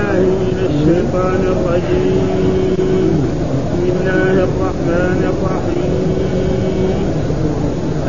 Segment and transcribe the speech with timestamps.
[0.00, 3.14] بالله من الشيطان الرجيم.
[3.72, 7.04] بسم الله الرحمن الرحيم.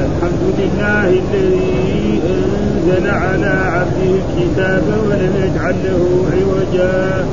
[0.05, 6.04] الحمد لله الذي أنزل على عبده الكتاب ولم يجعل له
[6.35, 7.25] عوجا.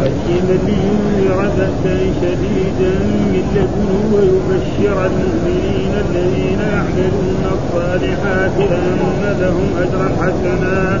[0.00, 11.00] قيما لينذر بأسا شديدا من لدنه ويبشر المؤمنين الذين يعملون الصالحات أن لهم أجرا حسنا.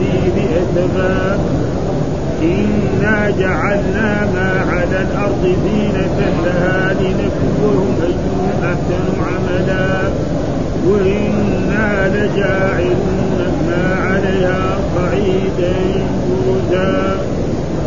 [0.00, 1.38] الحديث أسفا
[2.42, 10.10] إنا جعلنا ما على الأرض زينة لها لنبلوهم أيهم أحسن عملا.
[10.86, 15.74] وإنا لجاعلون ما عليها صعيدا
[16.28, 17.18] جوزا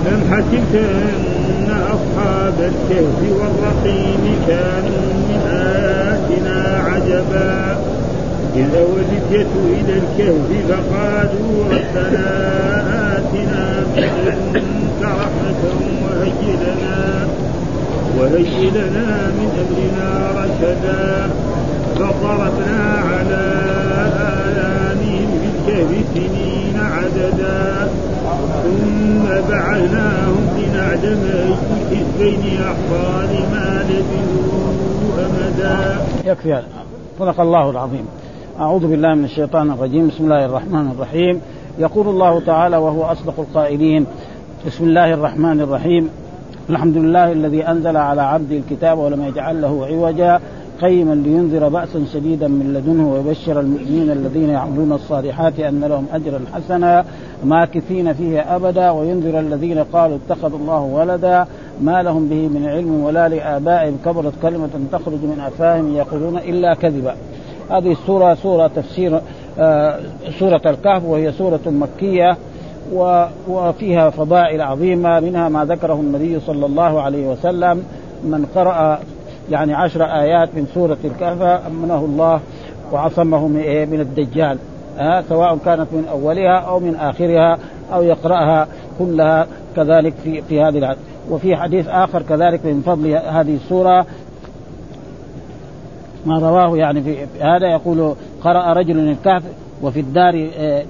[0.08, 7.93] أم حسبت أن أصحاب الكهف والرقيم كانوا من آياتنا عجبا.
[8.56, 12.28] إذا ولدت إلى الكهف فقالوا ربنا
[13.18, 13.84] آتنا
[14.54, 14.66] من
[15.02, 15.62] رحمة
[16.04, 17.28] وهيئ لنا
[18.18, 20.08] وهيئ لنا من أمرنا
[20.42, 21.30] رشدا
[21.96, 23.44] فضربنا على
[24.20, 27.90] آذانهم في الكهف سنين عددا
[28.64, 31.54] ثم بعثناهم لنعلم أي
[31.92, 34.68] الحزبين أحصى لما لبثوا
[35.26, 35.78] أمدا.
[36.26, 36.62] يكفي
[37.20, 38.06] صدق الله العظيم.
[38.60, 40.08] أعوذ بالله من الشيطان الرجيم.
[40.08, 41.42] بسم الله الرحمن الرحيم.
[41.80, 44.06] يقول الله تعالى وهو أصدق القائلين
[44.68, 46.10] بسم الله الرحمن الرحيم.
[46.70, 50.40] الحمد لله الذي أنزل على عبده الكتاب ولم يجعل له عوجا.
[50.82, 57.06] قيما لينذر بأسا شديدا من لدنه ويبشر المؤمنين الذين يعملون الصالحات أن لهم أجرا حسنا
[57.44, 58.90] ماكثين فيه أبدا.
[58.90, 61.46] وينذر الذين قالوا اتخذ الله ولدا.
[61.82, 63.98] ما لهم به من علم ولا لآبائهم.
[64.06, 67.16] كبرت كلمة تخرج من أفواههم يقولون إلا كذبا.
[67.72, 69.22] هذه السورة سورة تفسير
[69.60, 70.00] آه
[70.40, 72.38] سورة الكهف وهي سورة مكية
[73.48, 77.84] وفيها فضائل عظيمة منها ما ذكره النبي صلى الله عليه وسلم
[78.24, 79.00] من قرأ
[79.52, 82.40] يعني عشر آيات من سورة الكهف أمنه الله
[82.92, 84.58] وعصمه من, إيه؟ الدجال
[85.00, 87.58] آه سواء كانت من أولها أو من آخرها
[87.94, 88.68] أو يقرأها
[89.00, 90.96] كلها كذلك في في هذه
[91.30, 94.06] وفي حديث آخر كذلك من فضل هذه السورة
[96.26, 99.44] ما رواه يعني في هذا يقول قرأ رجل الكهف
[99.82, 100.50] وفي الدار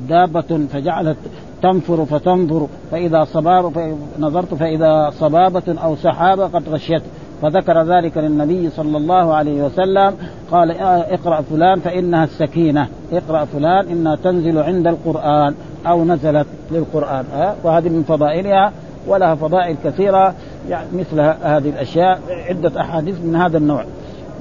[0.10, 1.18] دابة فجعلت
[1.62, 7.02] تنفر فتنظر فإذا صباب نظرت فإذا صبابة أو سحابة قد غشيت.
[7.42, 10.14] فذكر ذلك للنبي صلى الله عليه وسلم
[10.52, 12.88] قال اقرأ فلان فإنها السكينة.
[13.14, 15.54] اقرأ فلان إنها تنزل عند القرآن
[15.88, 17.26] أو نزلت للقرآن.
[17.64, 18.72] وهذه من فضائلها
[19.08, 20.34] ولها فضائل كثيرة
[20.70, 22.20] يعني مثل هذه الأشياء
[22.50, 23.86] عدة أحاديث من هذا النوع.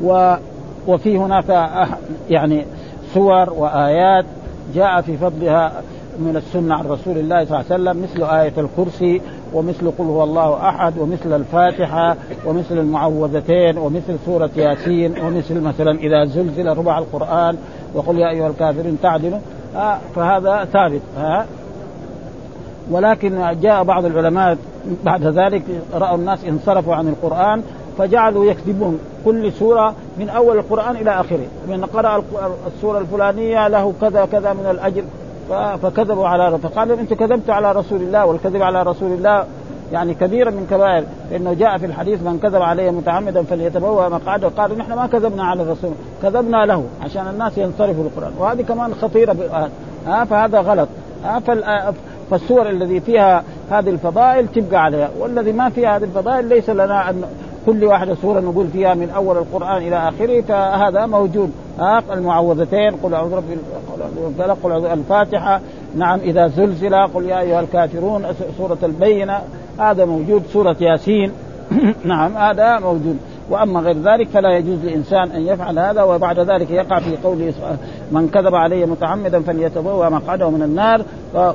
[0.04, 0.34] و
[0.86, 1.68] وفي هناك
[2.30, 2.64] يعني
[3.14, 4.24] سور وآيات
[4.74, 5.72] جاء في فضلها
[6.18, 9.20] من السنة عن رسول الله صلى الله عليه وسلم مثل آية الكرسي
[9.52, 12.16] ومثل قل هو الله أحد ومثل الفاتحة
[12.46, 17.56] ومثل المعوذتين ومثل سورة ياسين ومثل مثلا إذا زلزل ربع القرآن
[17.94, 19.38] وقل يا أيها الكافرون تعدلوا.
[19.76, 21.00] آه فهذا ثابت
[22.90, 24.58] ولكن جاء بعض العلماء
[25.04, 25.62] بعد ذلك
[25.94, 27.62] رأوا الناس انصرفوا عن القرآن
[27.98, 31.46] فجعلوا يكتبون كل سورة من أول القرآن إلى آخره.
[31.68, 32.24] من قرأ
[32.66, 35.04] السورة الفلانية له كذا كذا من الأجر
[35.82, 39.44] فكذبوا على فقالوا أنتم كذبتوا على رسول الله والكذب على رسول الله
[39.92, 44.48] يعني كبيرا من كبائر لأنه جاء في الحديث من كذب علي متعمدا فليتبوأ مقعده.
[44.48, 45.90] قالوا نحن ما كذبنا على الرسول
[46.22, 49.36] كذبنا له عشان الناس ينصرفوا للقران وهذه كمان خطيرة
[50.06, 50.88] ها فهذا غلط.
[51.24, 51.40] ها
[52.30, 57.24] فالسور الذي فيها هذه الفضائل تبقى عليها والذي ما فيها هذه الفضائل ليس لنا أن
[57.66, 61.50] كل واحدة سورة نقول فيها من أول القرآن إلى آخره فهذا موجود.
[61.78, 63.44] ها المعوذتين قل أعوذ برب
[64.28, 65.60] الفلق قل أعوذ الفاتحة.
[65.96, 68.24] نعم إذا زلزل قل يا أيها الكافرون
[68.58, 69.38] سورة البينة.
[69.78, 71.32] هذا موجود سورة ياسين.
[72.04, 73.16] نعم هذا موجود.
[73.50, 77.52] وأما غير ذلك فلا يجوز للانسان أن يفعل هذا وبعد ذلك يقع في قوله
[78.12, 81.02] من كذب علي متعمدا فليتبوأ مقعده من النار.
[81.34, 81.52] و...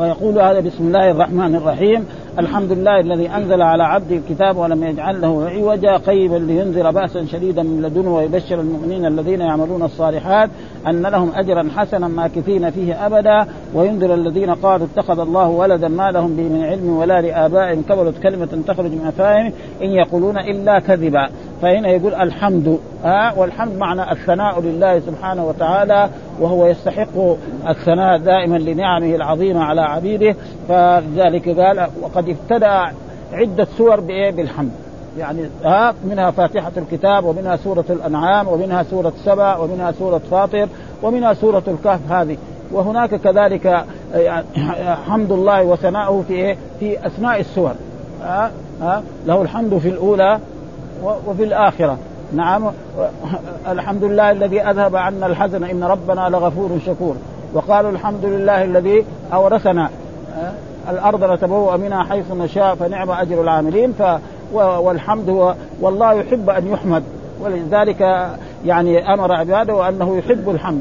[0.00, 2.06] ويقول هذا بسم الله الرحمن الرحيم.
[2.38, 7.62] الحمد لله الذي انزل على عبده الكتاب ولم يجعل له عوجا قيما لينذر بأسا شديدا
[7.62, 10.50] من لدنه ويبشر المؤمنين الذين يعملون الصالحات
[10.86, 16.36] أن لهم أجرا حسنا ماكثين فيه أبدا وينذر الذين قالوا اتخذ الله ولدا ما لهم
[16.36, 19.52] به من علم ولا لآبائهم كبرت كلمة تخرج من افواههم
[19.82, 21.28] إن يقولون إلا كذبا
[21.64, 26.08] فهنا يقول الحمد ها آه والحمد معنى الثناء لله سبحانه وتعالى
[26.40, 27.36] وهو يستحق
[27.68, 30.36] الثناء دائما لنعمه العظيمة على عبيده.
[30.68, 32.92] فلذلك قال وقد ابتدأ
[33.32, 34.70] عدة سور بإيه؟ بالحمد.
[35.18, 40.68] يعني ها منها فاتحة الكتاب ومنها سورة الأنعام ومنها سورة سبع ومنها سورة فاطر
[41.02, 42.36] ومنها سورة الكهف هذه.
[42.72, 43.84] وهناك كذلك
[45.06, 47.72] حمد الله وثناؤه في إيه؟ في أسماء السور.
[48.22, 48.50] ها
[48.80, 50.38] ها له الحمد في الأولى
[51.02, 51.98] وفي الآخرة.
[52.32, 52.70] نعم.
[53.68, 55.64] الحمد لله الذي أذهب عنا الحزن.
[55.64, 57.16] إن ربنا لغفور شكور.
[57.54, 59.90] وقالوا الحمد لله الذي أورثنا
[60.90, 63.92] الأرض نتبوأ منها حيث نشاء فنعم أجر العاملين.
[63.92, 64.02] ف
[64.54, 67.02] والحمد هو والله يحب أن يحمد.
[67.40, 68.28] ولذلك
[68.64, 70.80] يعني أمر عباده وأنه يحب الحمد.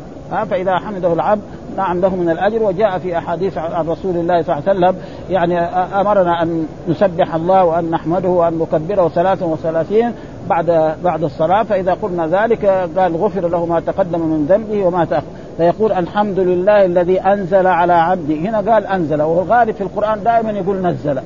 [0.49, 1.41] فإذا حمده العبد
[1.77, 4.95] نعم له من الأجر وجاء في أحاديث عن رسول الله صلى الله عليه وسلم.
[5.29, 5.59] يعني
[6.01, 10.11] أمرنا أن نسبح الله وأن نحمده وأن نكبره ثلاثا وثلاثين
[10.49, 11.63] بعد بعد الصلاة.
[11.63, 12.65] فإذا قلنا ذلك
[12.97, 15.25] قال غفر له ما تقدم من ذنبه وما تأخر.
[15.57, 18.35] فيقول الحمد لله الذي أنزل على عبده.
[18.35, 19.21] هنا قال أنزل.
[19.21, 21.19] وهو في القرآن دائما يقول نزل.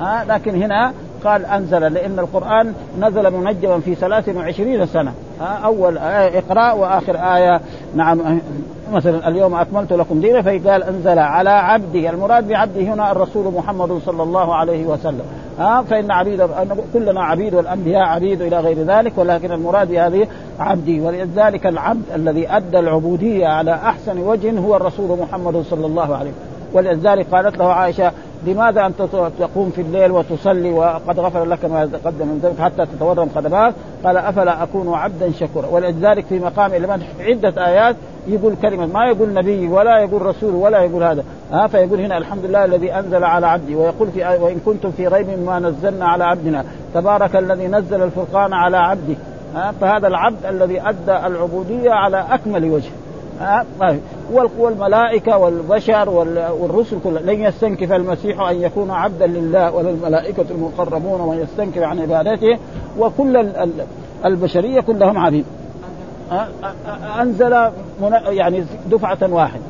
[0.00, 0.92] ها لكن هنا
[1.24, 5.12] قال أنزل لأن القرآن نزل منجما في 23 سنة.
[5.40, 7.60] أول آية اقرأ وآخر آية.
[7.94, 8.40] نعم
[8.92, 12.10] مثلا اليوم أكملت لكم دينا فقال أنزل على عبده.
[12.10, 15.22] المراد بعبده هنا الرسول محمد صلى الله عليه وسلم.
[15.58, 16.46] ها فإن عبيد
[16.94, 20.26] كلنا عبيد والأنبياء عبيد إلى غير ذلك ولكن المراد بهذه
[20.60, 21.00] عبدي.
[21.00, 26.52] ولذلك العبد الذي أدى العبودية على أحسن وجه هو الرسول محمد صلى الله عليه وسلم.
[26.74, 28.12] ولذلك قالت له عائشة
[28.46, 29.02] لماذا أنت
[29.38, 33.74] تقوم في الليل وتصلي وقد غفر لك ما تقدم من ذنبك حتى تتورم قدماك؟
[34.04, 35.66] قال أفلا أكون عبدا شكورا.
[35.66, 37.96] ولذلك في مقام المدح عدة آيات
[38.26, 41.24] يقول كلمة ما يقول نبي ولا يقول رسول ولا يقول هذا.
[41.52, 43.74] ها فيقول هنا الحمد لله الذي أنزل على عبدي.
[43.74, 46.64] ويقول في آية وإن كنتم في ريب مما نزلنا على عبدنا.
[46.94, 49.14] تبارك الذي نزل الفرقان على عبده
[49.80, 52.90] فهذا العبد الذي أدى العبودية على أكمل وجه.
[53.80, 54.00] طيب.
[54.58, 56.08] والملائكة والبشر
[56.60, 57.22] والرسل كلها.
[57.22, 62.58] لن يستنكف المسيح أن يكون عبدا لله ولا الملائكة المقربون ومن يستنكف عن عبادته.
[62.98, 63.52] وكل
[64.24, 65.44] البشرية كلهم عبيد
[67.20, 67.70] أنزل
[68.28, 69.62] يعني دفعة واحدة.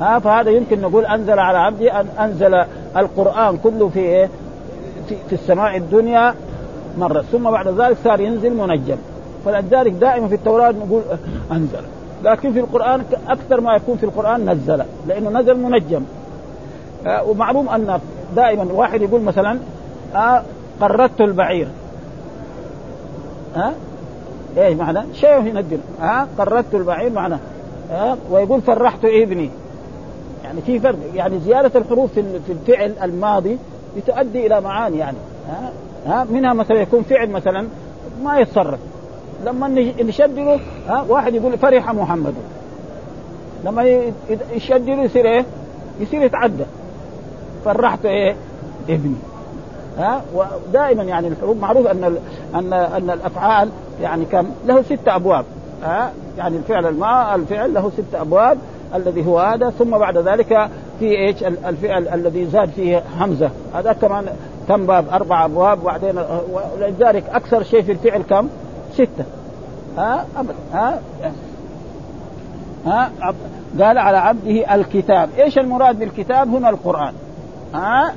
[0.00, 2.54] ها فهذا يمكن نقول أنزل على عبده أن أنزل
[2.96, 4.28] القرآن كله في إيه؟
[5.08, 6.34] في, في السماء الدنيا
[6.98, 7.24] مرة.
[7.32, 8.96] ثم بعد ذلك صار ينزل منجم.
[9.44, 11.02] فلذلك دائما في التوراة نقول
[11.52, 11.82] أنزل.
[12.24, 16.02] لكن في القرآن أكثر ما يكون في القرآن نزل لأنه نزل منجم.
[17.06, 18.00] آه ومعلوم أن
[18.36, 19.58] دائما واحد يقول مثلا
[20.14, 20.42] آه
[20.80, 21.68] قردت البعير.
[23.56, 23.72] ها
[24.58, 25.78] آه إيش معنى؟ شيء ينزل.
[26.00, 27.36] ها آه قردت البعير معنى.
[27.90, 29.50] ها ويقول فرحت ابني.
[30.44, 30.98] يعني في فرق.
[31.14, 33.58] يعني زيادة الحروف في الفعل الماضي
[33.96, 35.16] بتؤدي إلى معاني يعني.
[35.48, 35.72] ها
[36.06, 37.68] ها منها مثلا يكون فعل مثلا
[38.24, 38.78] ما يتصرف.
[39.44, 39.68] لما
[40.00, 40.58] نشدده
[40.88, 42.34] ها واحد يقول فرح محمد.
[43.64, 44.02] لما
[44.52, 45.44] يشدده يصير إيه؟
[46.00, 46.64] يصير يتعدى.
[47.64, 48.36] فرحت إيه؟
[48.88, 49.16] ابني.
[49.98, 52.18] ها ودائما يعني الحروف معروف أن
[52.54, 53.68] أن أن الأفعال
[54.02, 55.44] يعني كم؟ له ست أبواب.
[55.82, 58.58] ها يعني الفعل الماء الفعل له ست أبواب.
[58.94, 60.68] الذي هو هذا ثم بعد ذلك
[60.98, 64.26] في إيش؟ الفعل الذي زاد فيه همزه هذا كمان
[64.68, 65.82] كم باب؟ أربع أبواب.
[65.82, 66.18] وبعدين
[66.76, 68.48] ولذلك أكثر شيء في الفعل كم؟
[68.98, 69.24] ستة.
[69.98, 71.00] ها أبدا ها
[72.86, 73.10] ها
[73.80, 75.28] قال على عبده الكتاب.
[75.38, 77.12] إيش المراد بالكتاب؟ هنا القرآن.
[77.74, 78.12] ها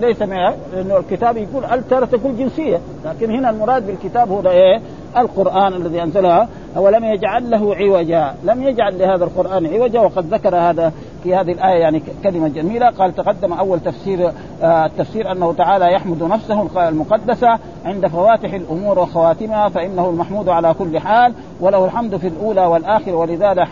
[0.00, 4.80] ليس لأنه الكتاب يقول ال ترى تكون جنسية لكن هنا المراد بالكتاب هو إيه؟
[5.16, 6.48] القرآن الذي أنزله.
[6.76, 10.92] ولم يجعل له عوجا؟ لم يجعل لهذا القرآن عوجا وقد ذكر هذا
[11.26, 12.90] في هذه الآية يعني كلمة جميلة.
[12.90, 19.68] قال تقدم أول تفسير آه التفسير أنه تعالى يحمد نفسه المقدسة عند فواتح الأمور وخواتمها
[19.68, 23.68] فإنه المحمود على كل حال وله الحمد في الأولى والآخر ولذا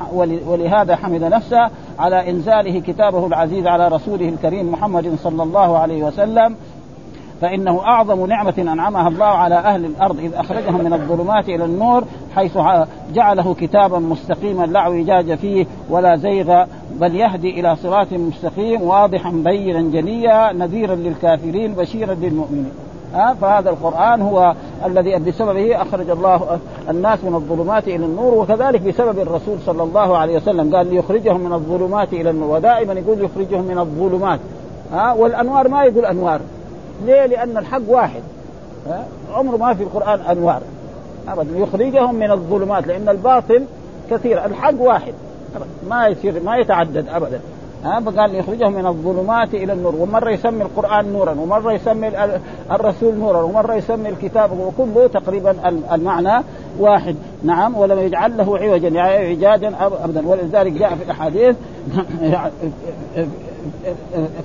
[0.46, 6.56] ولهذا حمد نفسه على إنزاله كتابه العزيز على رسوله الكريم محمد صلى الله عليه وسلم.
[7.40, 12.58] فإنه أعظم نعمة أنعمها الله على أهل الأرض إذ أخرجهم من الظلمات إلى النور حيث
[13.14, 16.64] جعله كتابا مستقيما لا اعوجاج فيه ولا زيغ
[17.00, 22.72] بل يهدي إلى صراط مستقيم واضحا بينا جليا نذيرا للكافرين بشيرا للمؤمنين.
[23.14, 24.54] ها فهذا القرآن هو
[24.86, 26.58] الذي بسببه أخرج الله
[26.90, 31.52] الناس من الظلمات إلى النور وكذلك بسبب الرسول صلى الله عليه وسلم قال ليخرجهم من
[31.52, 34.40] الظلمات إلى النور ودائما يقول يخرجهم من الظلمات.
[34.92, 36.40] ها والأنوار ما يقول أنوار.
[37.02, 38.22] ليه؟ لأن الحق واحد؟
[39.34, 40.62] عمره ما في القرآن أنوار.
[41.28, 43.64] ابدا يخرجهم من الظلمات لأن الباطل
[44.10, 44.44] كثير.
[44.44, 45.14] الحق واحد.
[45.88, 47.40] ما يصير ما يتعدد ابدا.
[47.84, 52.10] ها فقال يخرجهم من الظلمات إلى النور ومرة يسمي القرآن نورا ومرة يسمي
[52.70, 55.56] الرسول نورا ومرة يسمي الكتاب وكله تقريبا
[55.92, 56.44] المعنى
[56.78, 57.16] واحد.
[57.42, 60.28] نعم ولم يجعل له عوجا يعني عجاجا ابدا.
[60.28, 61.56] ولذلك جاء في الاحاديث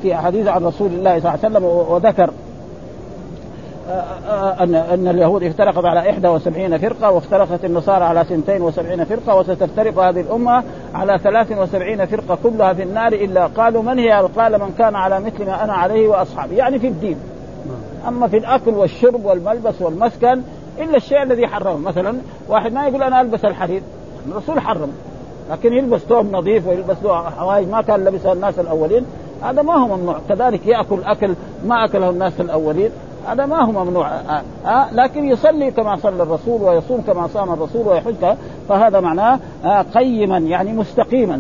[0.01, 2.29] في أحاديث عن رسول الله صلى الله عليه وسلم وذكر
[4.59, 10.63] أن أن اليهود افترقت على 71 فرقة وافترقت النصارى على 72 فرقة وستفترق هذه الأمة
[10.93, 15.45] على 73 فرقة كلها في النار إلا قالوا من هي؟ قال من كان على مثل
[15.45, 17.17] ما أنا عليه وأصحابي يعني في الدين.
[18.07, 20.41] أما في الأكل والشرب والملبس والمسكن
[20.79, 21.77] إلا الشيء الذي حرمه.
[21.77, 22.17] مثلا
[22.47, 23.81] واحد ما يقول أنا ألبس الحرير
[24.31, 24.91] الرسول حرم
[25.51, 29.05] لكن يلبس ثوب نظيف ويلبس له حوايج ما كان لبسها الناس الأولين
[29.41, 30.19] هذا ما هو ممنوع.
[30.29, 32.91] كذلك يأكل أكل ما أكله الناس الأولين.
[33.27, 34.07] هذا ما هو ممنوع.
[34.07, 38.37] آه آه لكن يصلي كما صلى الرسول ويصوم كما صام الرسول ويحج
[38.69, 41.39] فهذا معناه آه قيما يعني مستقيما.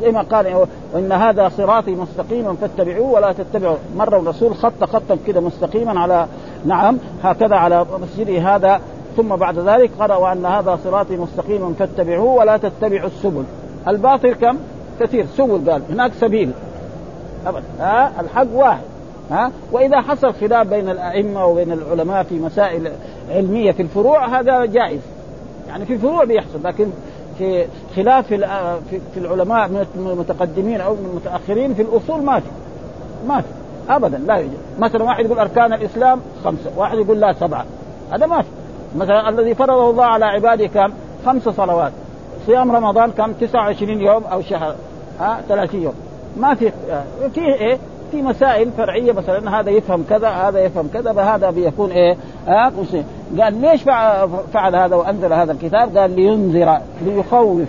[0.00, 3.76] زي ما قال وان هذا صراطي مستقيما فاتبعوه ولا تتبعوا.
[3.96, 6.26] مرة الرسول خط خطا كده مستقيما على
[6.64, 8.80] نعم هكذا على مسجده هذا.
[9.16, 13.44] ثم بعد ذلك قرأ وأن هذا صراطي مستقيما فاتبعوه ولا تتبعوا السبل.
[13.88, 14.56] الباطل كم؟
[15.00, 15.26] كثير.
[15.26, 16.50] سبل قال هناك سبيل.
[17.46, 18.89] ابدا ها الحق واحد.
[19.30, 22.92] ها؟ وإذا حصل خلاف بين الأئمة وبين العلماء في مسائل
[23.30, 25.00] علمية في الفروع هذا جائز.
[25.68, 26.86] يعني في الفروع بيحصل لكن
[27.38, 32.48] في خلاف في في العلماء من المتقدمين أو من المتأخرين في الأصول ما في.
[33.28, 33.48] ما في.
[33.88, 34.58] ابدا لا يوجد.
[34.78, 37.64] مثلا واحد يقول أركان الإسلام خمسة واحد يقول لا سبعة.
[38.12, 38.48] هذا ما في.
[38.96, 40.92] مثلا الذي فرضه الله على عباده كم
[41.26, 41.92] خمس صلوات.
[42.46, 44.74] صيام رمضان كم 29 يوم أو شهر
[45.20, 45.94] ها 30 يوم.
[46.36, 46.72] ما في
[47.34, 47.78] في إيه؟
[48.10, 52.16] في مسائل فرعية مثلا هذا يفهم كذا هذا يفهم كذا فهذا بيكون إيه
[52.48, 52.72] آه
[53.38, 53.82] قال ليش
[54.52, 57.68] فعل هذا وأنزل هذا الكتاب؟ قال لينذر ليخوف.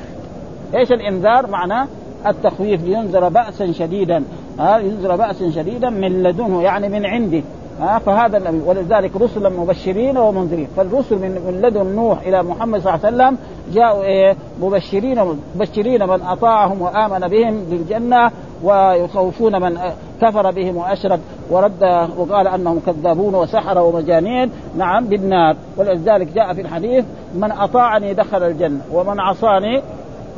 [0.75, 1.87] إيش الإنذار؟ معناه
[2.27, 4.23] التخويف لينذر باسا شديدا.
[4.59, 7.41] ها آه ينذر باسا شديدا من لدنه يعني من عنده.
[7.81, 10.67] آه فهذا النبي ولذلك رسلا مبشرين ومنذرين.
[10.77, 13.37] فالرسل من, لدن نوح إلى محمد صلى الله عليه وسلم
[13.73, 18.31] جاءوا إيه مبشرين مبشرين من أطاعهم وآمن بهم للجنه
[18.63, 19.79] ويخوفون من
[20.21, 24.51] كفر بهم واشرك ورد وقال أنهم كذابون وسحره ومجانين.
[24.77, 25.55] نعم بالنار.
[25.77, 29.81] ولذلك جاء في الحديث من أطاعني دخل الجنة ومن عصاني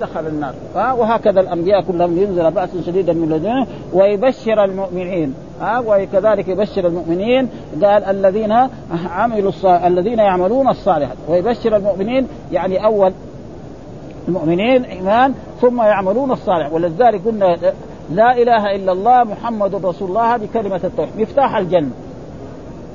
[0.01, 0.53] دخل النار.
[0.75, 5.33] وهكذا الأنبياء كلهم ينزل بأسا شديدا من لدنه ويبشر المؤمنين.
[5.61, 7.49] ها وكذلك يبشر المؤمنين.
[7.83, 8.53] قال الذين
[9.09, 9.51] عملوا
[9.87, 11.17] الذين يعملون الصالحات.
[11.29, 13.13] ويبشر المؤمنين يعني أول
[14.27, 17.57] المؤمنين إيمان ثم يعملون الصالح ولذلك قلنا
[18.13, 21.19] لا إله إلا الله محمد رسول الله هذه كلمة التوحيد.
[21.19, 21.91] مفتاح الجنة.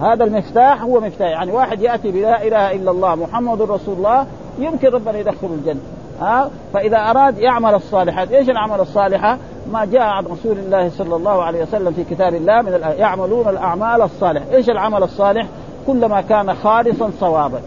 [0.00, 1.28] هذا المفتاح هو مفتاح.
[1.28, 4.26] يعني واحد يأتي بلا إله إلا الله محمد رسول الله
[4.58, 5.80] يمكن ربنا يدخله الجنة.
[6.20, 9.38] ها؟ فإذا أراد يعمل الصالحات إيش الاعمال الصالحة؟
[9.72, 14.02] ما جاء عن رسول الله صلى الله عليه وسلم في كتاب الله من يعملون الأعمال
[14.02, 14.44] الصالحة.
[14.54, 15.46] إيش العمل الصالح؟
[15.86, 17.60] كلما كان خالصا صوابا.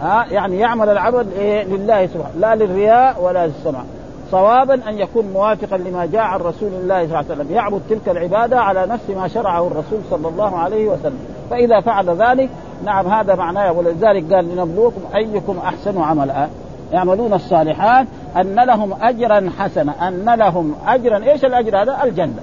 [0.00, 3.82] ها؟ يعني يعمل العمل إيه؟ لله سبحانه لا للرياء ولا للسمع
[4.30, 7.52] صوابا أن يكون موافقا لما جاء عن رسول الله صلى الله عليه وسلم.
[7.52, 11.18] يعبد تلك العبادة على نفس ما شرعه الرسول صلى الله عليه وسلم.
[11.50, 12.48] فإذا فعل ذلك
[12.84, 13.72] نعم هذا معناه.
[13.72, 16.48] ولذلك قال لنبلوكم أيكم أحسن عملا.
[16.92, 18.06] يعملون الصالحات
[18.36, 20.08] أن لهم اجرا حسنا.
[20.08, 22.42] أن لهم اجرا إيش الأجر هذا؟ الجنة.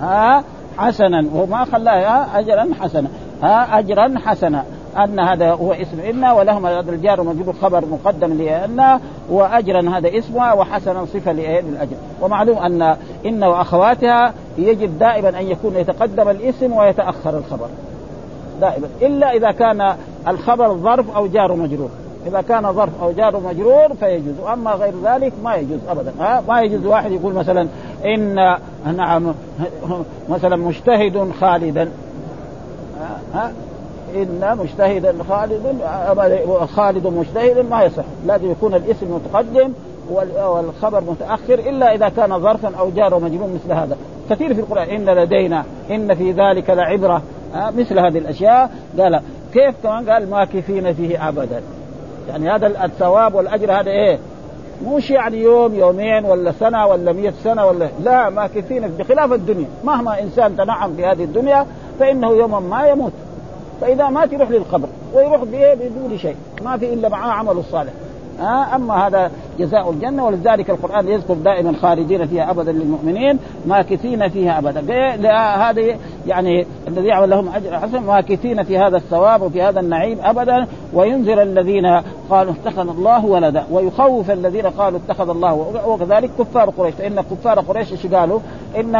[0.00, 0.44] ها
[0.78, 1.26] حسنا.
[1.34, 3.08] وما خلاه اجرا حسنا.
[3.42, 4.64] ها اجرا حسنا.
[4.96, 10.52] أن هذا هو اسم ان ولهم هذا الجار ومجرور خبر مقدم لأن وأجرا هذا اسمها
[10.52, 12.96] وحسنا صفة للاجر ومعلوم أن
[13.26, 17.66] إن وأخواتها يجب دائما أن يكون يتقدم الاسم ويتأخر الخبر.
[18.60, 18.88] دائما.
[19.02, 19.94] إلا إذا كان
[20.28, 21.90] الخبر ظرف أو جار مجرور.
[22.26, 24.34] إذا كان ظرف أو جار مجرور فيجوز.
[24.52, 26.12] أما غير ذلك ما يجوز ابدا.
[26.20, 27.68] ها؟ ما يجوز واحد يقول مثلا
[28.04, 28.34] إن
[28.96, 29.34] نعم
[30.28, 31.90] مثلا مجتهد خالدا.
[33.34, 33.52] ها؟
[34.14, 35.78] إن مجتهدا خالد
[36.76, 38.04] خالد مجتهد ما يصح.
[38.26, 39.72] لازم يكون الاسم متقدم
[40.36, 43.96] والخبر متأخر إلا إذا كان ظرفا أو جار ومجرور مثل هذا.
[44.30, 47.22] كثير في القرآن إن لدينا إن في ذلك لعبرة.
[47.54, 48.70] مثل هذه الأشياء.
[48.98, 49.20] قال
[49.52, 51.62] كيف كمان؟ قال ماكثين فيه ابدا.
[52.28, 54.18] يعني هذا الثواب والأجر هذا إيه؟
[54.86, 59.66] مش يعني يوم يومين ولا سنة ولا مئة سنة ولا لا ماكثين بخلاف الدنيا.
[59.84, 61.66] مهما إنسان تنعم في هذه الدنيا
[62.00, 63.12] فإنه يوما ما يموت.
[63.84, 66.36] فإذا مات يروح للقبر ويروح بإيه؟ بدون شيء.
[66.64, 67.92] ما في إلا معاه عمله الصالح.
[68.40, 74.58] آه أما هذا جزاء الجنة ولذلك القرآن يذكر دائما خالدين فيها أبدا للمؤمنين ماكثين فيها
[74.58, 74.80] أبدا.
[75.70, 80.66] هذه يعني الذي يعمل لهم أجر حسن ماكثين في هذا الثواب وفي هذا النعيم أبدا.
[80.94, 81.86] وينذر الذين
[82.30, 85.52] قالوا اتخذ الله ولدا ويخوف الذين قالوا اتخذ الله
[85.86, 86.94] وكذلك كفار قريش.
[86.94, 88.40] فإن كفار قريش إيش قالوا؟
[88.76, 88.94] إن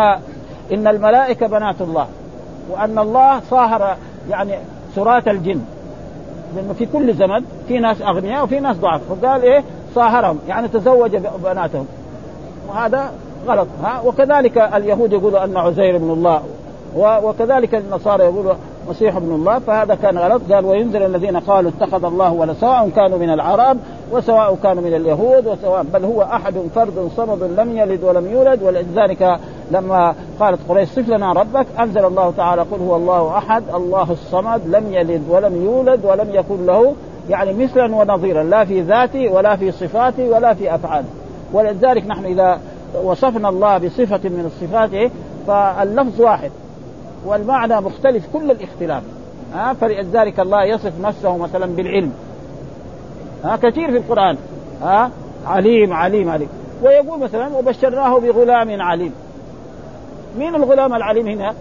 [0.73, 2.07] إن الملائكة بنات الله.
[2.71, 3.97] وأن الله صاهر
[4.31, 4.53] يعني
[4.95, 5.61] سرات الجن.
[6.57, 9.63] لأنه في كل زمن في ناس أغنياء وفي ناس ضعاف فقال إيه؟
[9.95, 10.39] صاهرهم.
[10.49, 11.87] يعني تزوج بناتهم.
[12.69, 13.13] وهذا
[13.47, 13.69] غلط.
[13.83, 16.43] ها؟ وكذلك اليهود يقولوا أن عزير ابن الله
[16.97, 18.55] وكذلك النصارى يقولوا
[18.89, 20.53] مسيح ابن الله فهذا كان غلط.
[20.53, 23.79] قال وينذر الذين قالوا اتخذ الله ولا سواء كانوا من العرب
[24.13, 28.63] وسواء كانوا من اليهود وسواء بل هو أحد فرد صمد لم يلد ولم يولد.
[28.63, 29.39] ولذلك
[29.71, 34.61] لما قالت قريش صف لنا ربك أنزل الله تعالى قل هو الله أحد الله الصمد
[34.67, 36.95] لم يلد ولم يولد ولم يكن له
[37.31, 41.09] يعني مثلا ونظيرا لا في ذاته ولا في صفاته ولا في افعاله
[41.53, 42.61] ولذلك نحن إذا
[43.05, 45.11] وصفنا الله بصفة من الصفات
[45.47, 46.51] فاللفظ واحد.
[47.25, 49.03] والمعنى مختلف كل الاختلاف.
[49.55, 52.13] ها فلذلك الله يصف نفسه مثلا بالعلم.
[53.45, 54.37] ها كثير في القرآن.
[54.83, 55.11] ها
[55.47, 56.49] عليم عليم عليم.
[56.83, 59.13] ويقول مثلا وبشرناه بغلام عليم.
[60.39, 61.55] مين الغلام العليم هنا؟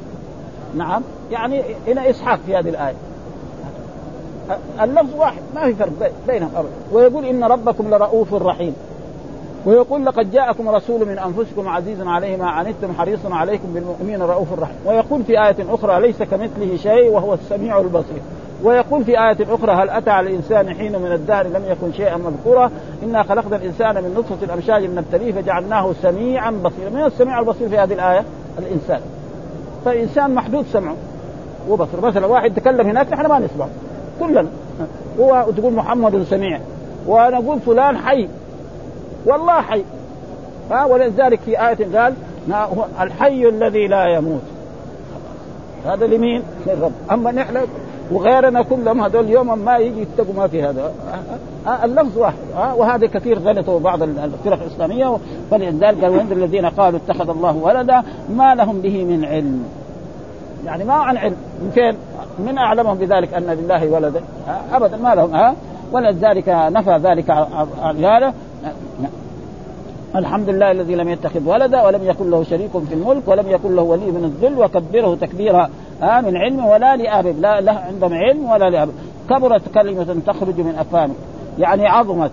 [0.76, 1.02] نعم.
[1.32, 2.96] يعني هنا إسحاق في هذه الآية.
[4.82, 6.70] اللفظ واحد ما في فرق بينهم ابدا.
[6.92, 8.76] ويقول إن ربكم لرؤوف رحيم.
[9.66, 14.76] ويقول لقد جاءكم رسول من أنفسكم عزيز عليه ما عنتم حريص عليكم بالمؤمنين رؤوف رحيم
[14.86, 18.22] ويقول في آية أخرى ليس كمثله شيء وهو السميع البصير.
[18.64, 22.72] ويقول في آية أخرى هل أتى على الإنسان حين من الدهر لم يكن شيئا مذكورا؟
[23.04, 26.90] إنا خلقنا الإنسان من نطفة الأمشاج نبتليه فجعلناه سميعا بصيرا.
[26.90, 28.24] من السميع البصير في هذه الآية؟
[28.60, 29.00] الإنسان.
[29.86, 30.96] فالإنسان محدود سمعه
[31.70, 33.68] وبصر مثلا واحد تكلم هناك نحن ما نسمع
[34.20, 34.48] كلنا.
[35.20, 36.60] هو تقول محمد سميع.
[37.08, 38.30] ونقول فلان حي.
[39.26, 39.62] والله.
[39.62, 39.84] حي
[40.72, 42.14] ها ولذلك في آية قال
[43.02, 44.42] الحي الذي لا يموت.
[45.86, 46.92] هذا لمين؟ للرب.
[47.12, 47.58] أما نحن
[48.12, 50.94] وغيرنا كلهم هذول يوم ما يجي يتقوا ما في هذا.
[51.84, 52.38] اللفظ واحد.
[52.76, 55.18] وهذا كثير غلطوا بعض الفرق الإسلامية
[55.52, 58.04] فلذلك قال وعند الذين قالوا اتخذ الله ولدا
[58.36, 59.64] ما لهم به من علم.
[60.66, 61.36] يعني ما عن علم.
[61.62, 61.98] من فين؟
[62.40, 64.22] من أعلمهم بذلك أن لله ولدا؟
[64.74, 65.36] أبدا ما لهم.
[65.36, 65.56] ها
[65.92, 67.30] ولذلك نفى ذلك
[67.82, 67.98] عن
[70.16, 73.82] الحمد لله الذي لم يتخذ ولدا ولم يكن له شريك في الملك ولم يكن له
[73.82, 75.70] ولي من الذل وكبره تكبيرا
[76.04, 78.90] آه من علم ولا لأب لا له عندهم علم ولا لأب.
[79.30, 81.16] كبرت كلمة تخرج من أفهامك
[81.60, 82.32] يعني عظمت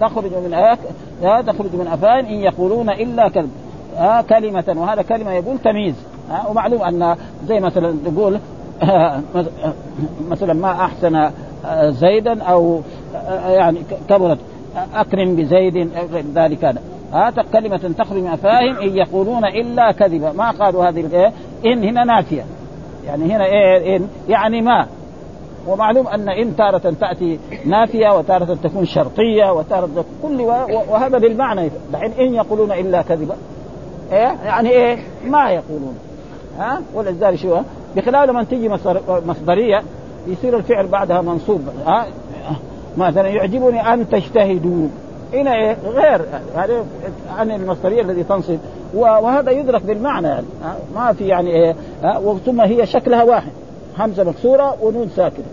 [0.00, 0.78] تخرج من آك
[1.24, 3.50] آه تخرج من أفهام إن يقولون إلا كذب.
[3.98, 5.94] آه كلمة وهذا كلمة يقول تمييز.
[6.30, 7.16] آه ومعلوم أن
[7.48, 8.38] زي مثلا تقول
[8.82, 9.20] آه
[10.28, 12.80] مثلا ما أحسن آه زيدا أو
[13.14, 14.38] آه يعني كبرت
[14.94, 15.90] أكرم بزيد
[16.34, 16.74] ذلك.
[17.12, 20.32] هذا كلمة تخرج من أفاهم إن يقولون إلا كذبا.
[20.32, 21.32] ما قالوا هذه الإيه؟
[21.66, 22.44] إن هنا نافية.
[23.06, 24.08] يعني هنا إيه؟ إن.
[24.28, 24.86] يعني ما.
[25.68, 30.40] ومعلوم أن إن تارة تأتي نافية وتارة تكون شرطية وتارة كل
[30.88, 31.70] وهذا بالمعنى.
[31.92, 33.34] دحين إن يقولون إلا كذبا.
[34.12, 35.98] إيه؟ يعني إيه؟ ما يقولون.
[36.58, 37.60] ها؟ ولذلك شو؟
[37.96, 38.68] بخلاف لما تيجي
[39.08, 39.82] مصدرية
[40.26, 41.60] يصير الفعل بعدها منصوب.
[41.86, 42.06] ها؟
[42.96, 44.88] مثلا يعجبني أن تجتهدوا.
[45.32, 46.22] هنا إيه غير
[46.56, 46.84] هذا
[47.36, 48.58] عن المصدرية الذي تنصب
[48.94, 50.28] وهذا يدرك بالمعنى.
[50.28, 50.44] يعني
[50.94, 51.74] ما في يعني إيه
[52.46, 53.52] ثم هي شكلها واحد.
[53.98, 55.44] همزة مكسورة ونون ساكنة.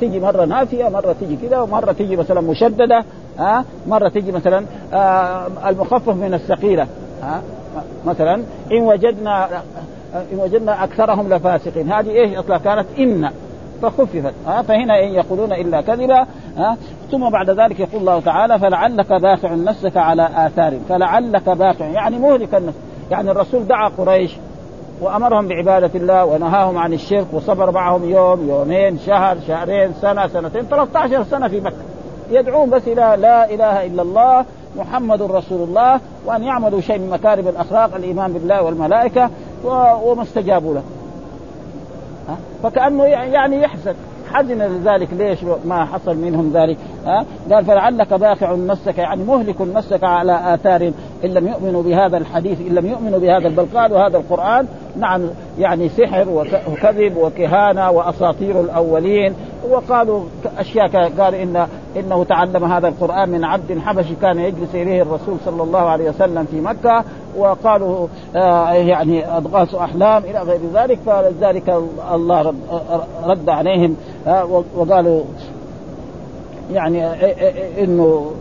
[0.00, 3.04] تيجي مرة نافية مرة تيجي كذا ومرة تيجي مثلا مشددة.
[3.38, 6.86] ها مرة تيجي مثلا آه المخفف من الثقيلة.
[7.22, 7.42] ها
[8.06, 8.34] مثلا
[8.72, 9.48] إن وجدنا
[10.32, 11.92] إن وجدنا أكثرهم لفاسقين.
[11.92, 13.30] هذه إيش؟ أصلا كانت إن.
[13.82, 16.76] فخففت ها فهنا إن يقولون إلا كذبا ها
[17.10, 22.54] ثم بعد ذلك يقول الله تعالى فلعلك باخع نفسك على آثار فلعلك باخع يعني مهلك
[22.54, 22.78] النفس.
[23.10, 24.36] يعني الرسول دعا قريش
[25.00, 31.24] وأمرهم بعبادة الله ونهاهم عن الشرك وصبر معهم يوم يومين شهر شهرين سنة سنتين 13
[31.24, 31.76] سنة في مكة.
[32.30, 34.44] يدعون بس إلى لا إله إلا الله
[34.76, 39.30] محمد رسول الله وأن يعملوا شيء من مكارم الأخلاق الإيمان بالله والملائكة
[40.04, 40.82] وما استجابوا له.
[42.62, 43.94] فكأنه يعني يحزن.
[44.32, 50.04] حزن لذلك ليش ما حصل منهم ذلك؟ ها؟ قال فلعلك باخع نفسك يعني مهلك نفسك
[50.04, 50.92] على آثار
[51.24, 54.66] إن لم يؤمنوا بهذا الحديث إن لم يؤمنوا بهذا بل قالوا هذا القرآن.
[54.96, 55.22] نعم
[55.58, 56.28] يعني سحر
[56.72, 59.34] وكذب وكهانة وأساطير الأولين.
[59.70, 60.24] وقالوا
[60.58, 65.62] أشياء قال إن إنه تعلم هذا القرآن من عبد حبشي كان يجلس إليه الرسول صلى
[65.62, 67.04] الله عليه وسلم في مكة
[67.36, 71.82] وقالوا آه يعني أضغاث أحلام إلى غير ذلك فلذلك
[72.14, 72.60] الله رد,
[73.24, 73.96] رد عليهم
[74.26, 74.44] آه
[74.76, 75.22] وقالوا
[76.72, 78.32] يعني آه إنه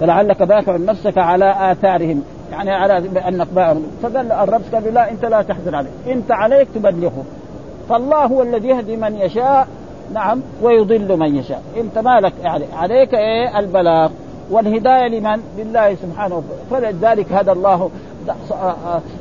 [0.00, 3.46] فلعلك باخع نفسك على آثارهم يعني على انك
[4.02, 7.24] فقال الرب قال لا أنت لا تحزن عليه أنت عليك تبلغه
[7.88, 9.68] فالله هو الذي يهدي من يشاء
[10.14, 11.62] نعم ويضل من يشاء.
[11.76, 14.10] انت مالك يعني؟ عليك إيه؟ البلاغ.
[14.50, 17.90] والهداية لمن؟ لله سبحانه فلذلك هدى الله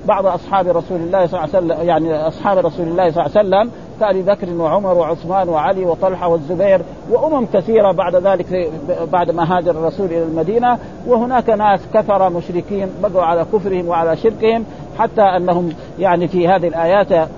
[0.05, 3.47] بعض أصحاب رسول الله صلى الله عليه وسلم يعني أصحاب رسول الله صلى الله عليه
[3.47, 8.71] وسلم كأبي بكر وعمر وعثمان وعلي وطلحة والزبير وأمم كثيرة بعد ذلك
[9.11, 14.65] بعد ما هاجر الرسول إلى المدينة وهناك ناس كفر مشركين بقوا على كفرهم وعلى شركهم
[14.99, 15.69] حتى أنهم
[15.99, 17.29] يعني في هذه الآيات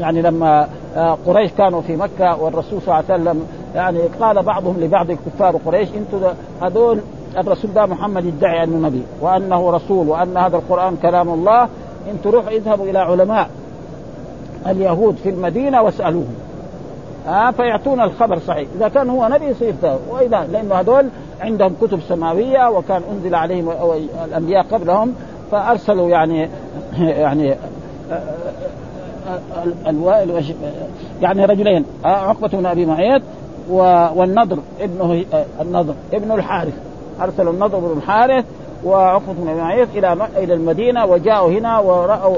[0.00, 0.68] يعني لما
[1.26, 5.88] قريش كانوا في مكة والرسول صلى الله عليه وسلم يعني قال بعضهم لبعض كفار قريش
[5.96, 6.28] أنتم
[6.62, 7.00] هذول
[7.38, 11.68] الرسول ده محمد يدعي أنه نبي وأنه رسول وأن هذا القرآن كلام الله
[12.10, 13.50] أنتم روحوا اذهبوا إلى علماء
[14.66, 16.34] اليهود في المدينة واسألوهم.
[17.28, 18.68] آه فيعطون الخبر صحيح.
[18.76, 19.74] إذا كان هو نبي يصير
[20.10, 21.08] واذا لأنه هذول
[21.40, 23.70] عندهم كتب سماوية وكان أنزل عليهم
[24.24, 25.14] الأنبياء قبلهم
[25.50, 26.48] فأرسلوا يعني
[26.98, 27.56] يعني
[29.86, 30.54] الوائل
[31.22, 33.22] يعني رجلين عقبة بن أبي معيط
[34.16, 35.24] والنضر ابنه
[35.60, 36.74] النضر ابن الحارث
[37.20, 38.44] أرسلوا النضر بن الحارث
[38.84, 42.36] وعقبة بن أبي معيط إلى إلى المدينة وجاءوا هنا ورأوا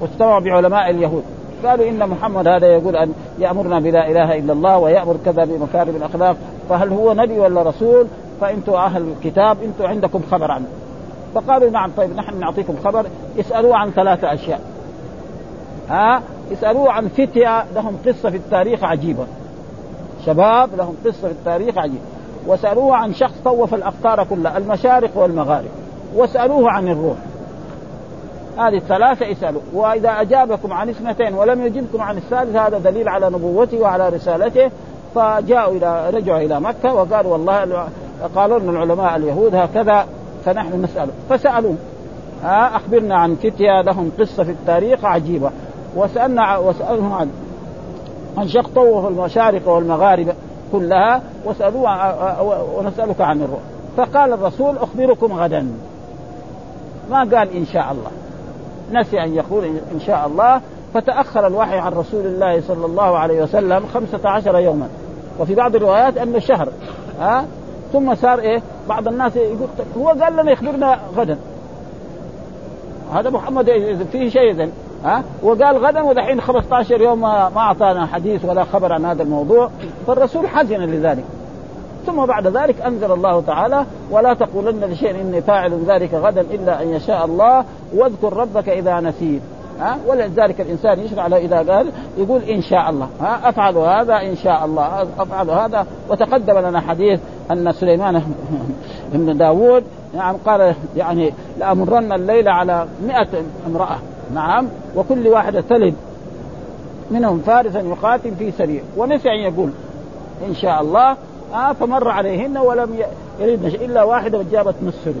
[0.00, 1.22] واجتمعوا بعلماء اليهود
[1.64, 6.36] قالوا إن محمد هذا يقول أن يأمرنا بلا إله إلا الله ويأمر كذا بمكارم الأخلاق
[6.68, 8.06] فهل هو نبي ولا رسول؟
[8.40, 10.66] فانتم أهل الكتاب أنتم عندكم خبر عنه.
[11.34, 13.06] فقالوا نعم طيب نحن نعطيكم خبر
[13.40, 14.60] اسالوه عن ثلاثة أشياء.
[15.92, 19.26] ها اسالوه عن فتية لهم قصة في التاريخ عجيبة.
[20.26, 22.04] شباب لهم قصة في التاريخ عجيبة.
[22.46, 25.70] وسألوه عن شخص طوف الأقطار كلها المشارق والمغارب.
[26.14, 27.16] واسالوه عن الروح.
[28.58, 33.80] هذه الثلاثة اسألوا وإذا أجابكم عن اثنتين ولم يجبكم عن الثالث هذا دليل على نبوته
[33.80, 34.70] وعلى رسالته
[35.14, 37.86] فجاءوا إلى رجعوا إلى مكة وقالوا والله
[38.34, 40.06] قالوا لنا العلماء اليهود هكذا
[40.44, 41.76] فنحن نسأل فسألوه
[42.44, 45.50] أخبرنا عن فتية لهم قصة في التاريخ عجيبة
[45.96, 47.30] وسألنا وسألهم عن
[48.38, 50.34] عن شق طوف المشارق والمغارب
[50.72, 53.60] كلها وسألوه ونسألك عن الروح
[53.96, 55.72] فقال الرسول أخبركم غدا.
[57.10, 58.10] ما قال إن شاء الله.
[58.92, 60.60] نسي أن يقول إن شاء الله.
[60.94, 64.88] فتأخر الوحي عن رسول الله صلى الله عليه وسلم خمسة عشر يوما.
[65.40, 66.68] وفي بعض الروايات أنه شهر.
[67.20, 67.44] ها؟
[67.92, 71.38] ثم صار إيه؟ بعض الناس يقول هو قال لنا يخبرنا غدا.
[73.12, 73.66] هذا محمد
[74.12, 74.70] فيه شيء
[75.04, 79.70] ها؟ وقال غدا ودحين 15 يوم ما أعطانا حديث ولا خبر عن هذا الموضوع
[80.06, 81.24] فالرسول حزن لذلك.
[82.06, 86.88] ثم بعد ذلك أنزل الله تعالى ولا تقولن لشيء إني فاعل ذلك غدا إلا أن
[86.88, 89.42] يشاء الله واذكر ربك إذا نسيت.
[89.80, 93.08] ها؟ ولذلك الإنسان يشرع له إذا قال يقول إن شاء الله.
[93.20, 95.06] ها؟ أفعل هذا إن شاء الله.
[95.18, 95.86] أفعل هذا.
[96.10, 98.22] وتقدم لنا حديث أن سليمان
[99.12, 99.84] بن داوود
[100.14, 103.28] نعم قال يعني لأمرن الليل على مئة
[103.66, 103.98] امرأة.
[104.34, 105.94] نعم وكل واحدة تلد
[107.10, 109.70] منهم فارسا يقاتل في سرير ونسي أن يقول
[110.48, 111.16] إن شاء الله
[111.54, 112.98] آه فمر عليهن ولم
[113.40, 115.14] يردن إلا واحدة جابت نصف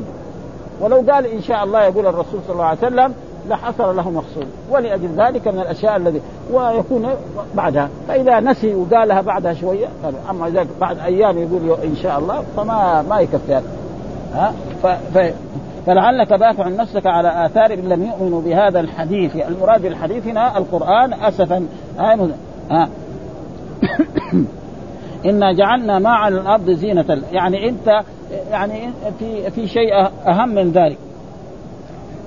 [0.80, 3.14] ولو قال إن شاء الله يقول الرسول صلى الله عليه وسلم
[3.48, 4.46] لحصل له مقصود.
[4.70, 6.20] ولأجل ذلك من الأشياء الذي
[6.52, 7.08] ويكون
[7.54, 7.88] بعدها.
[8.08, 9.86] فإذا نسي وقالها بعدها شوية
[10.30, 13.60] أما إذا بعد أيام يقول إن شاء الله فما ما يكفي.
[14.34, 14.86] ها ف...
[14.86, 15.34] ف...
[15.86, 19.36] فلعلك باقع نفسك على آثار إن لم يؤمنوا بهذا الحديث.
[19.36, 21.66] المراد بالحديث هنا القرآن اسفا.
[21.98, 22.28] ها,
[22.70, 22.88] ها.
[25.30, 27.22] إنا جعلنا ما على الأرض زينة.
[27.32, 28.02] يعني أنت
[28.50, 29.94] يعني في في شيء
[30.26, 30.98] أهم من ذلك.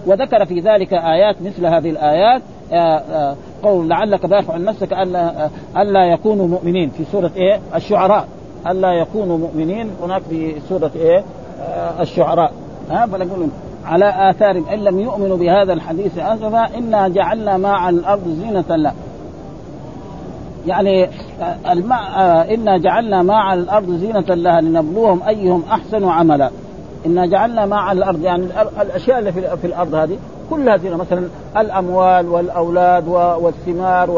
[0.05, 2.41] وذكر في ذلك آيات مثل هذه الآيات.
[2.73, 6.89] آه، آه، قول لعلك باخع نفسك ألا ألا يكونوا مؤمنين.
[6.89, 8.27] في سورة إيه؟ الشعراء.
[8.67, 9.89] ألا يكونوا مؤمنين.
[10.03, 11.23] هناك في سورة إيه؟
[11.61, 12.51] آه، الشعراء.
[12.89, 13.47] ها فنقول
[13.85, 18.93] على اثار إن لم يؤمنوا بهذا الحديث اسفا إنا جعلنا ما على الأرض زينة له.
[20.67, 21.09] يعني
[21.69, 26.49] الماء إنا جعلنا ما على الأرض زينة لها لنبلوهم أيهم أحسن عملا.
[27.05, 28.43] إنا جعلنا ما على الأرض يعني
[28.81, 30.17] الأشياء اللي في الأرض هذه
[30.49, 30.97] كلها زينة.
[30.97, 33.07] مثلا الأموال والأولاد
[33.41, 34.09] والثمار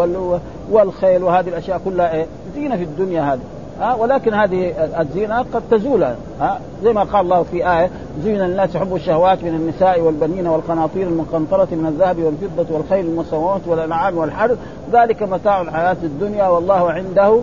[0.72, 2.26] والخيل وهذه الأشياء كلها إيه؟
[2.56, 3.40] زينة في الدنيا هذه.
[3.80, 6.04] ها ولكن هذه الزينة قد تزول
[6.40, 7.90] ها زي ما قال الله في آية
[8.24, 14.18] زين الناس حب الشهوات من النساء والبنين والقناطير المقنطرة من الذهب والفضة والخيل المسومات والأنعام
[14.18, 14.58] والحرث
[14.94, 17.40] ذلك متاع الحياة الدنيا والله عنده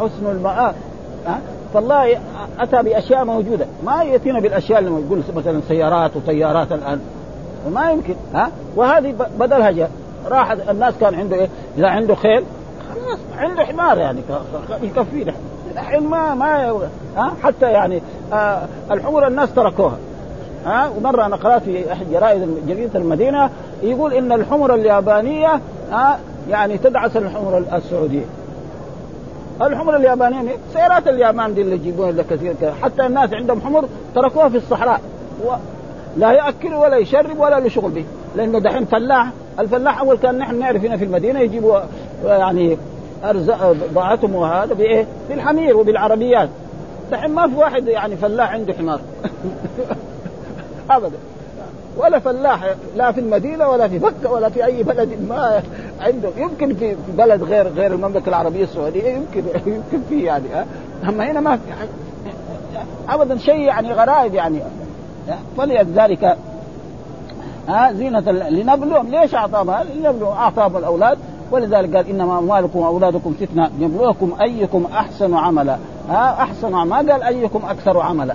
[0.00, 0.74] حسن المآب
[1.26, 1.40] ها
[1.74, 2.18] فالله
[2.58, 7.00] أتى بأشياء موجودة ما يأتينا بالأشياء اللي يقول مثلا سيارات وطيارات الآن
[7.74, 9.90] ما يمكن ها وهذه بدلها جاء
[10.26, 12.44] راح الناس كان عنده إيه؟ إذا عنده خيل
[12.94, 14.20] خلاص عنده حمار يعني
[14.82, 15.34] يكفيه
[15.72, 16.80] الحين ما ما
[17.16, 18.02] ها؟ حتى يعني
[18.32, 19.96] آه الحمر الناس تركوها.
[20.66, 23.50] ها؟ ومرة أنا قرأت في أحد جرائد جريدة المدينة
[23.82, 25.60] يقول إن الحمر اليابانية
[25.92, 26.18] ها؟
[26.50, 28.24] يعني تدعس الحمر السعودية.
[29.62, 35.00] الحمر اليابانية سيارات اليابان دي اللي يجيبوها كثير حتى الناس عندهم حمر تركوها في الصحراء.
[35.46, 35.52] و...
[36.16, 38.04] لا يأكل ولا يشرب ولا له شغل به
[38.36, 41.78] لأنه دحين فلاح الفلاح أول كان نحن نعرف هنا في المدينة يجيبوا
[42.24, 42.78] يعني
[43.24, 46.48] ارزاق ضاعتهم وهذا بإيه؟ بالحمير وبالعربيات.
[47.12, 49.00] دحين ما في واحد يعني فلاح عنده حمار.
[50.90, 51.16] ابدا.
[51.96, 55.62] ولا فلاح لا في المدينة ولا في مكة ولا في أي بلد ما
[56.00, 56.28] عنده.
[56.36, 60.44] يمكن في بلد غير غير المملكة العربية السعودية يمكن يمكن في يعني
[61.08, 61.62] أما هنا ما في.
[63.08, 64.60] ابدا شيء يعني غرائب يعني.
[65.56, 66.36] فلذلك
[67.68, 69.08] ها زينة لنبلوهم.
[69.10, 70.36] ليش أعطاهم لنبلوهم.
[70.36, 71.18] أعطاهم الأولاد.
[71.52, 73.70] ولذلك قال إنما أموالكم وأولادكم فتنة.
[73.80, 75.76] يبلوكم أيكم أحسن عملا.
[76.08, 78.34] ها؟ أحسن ما قال أيكم أكثر عملا.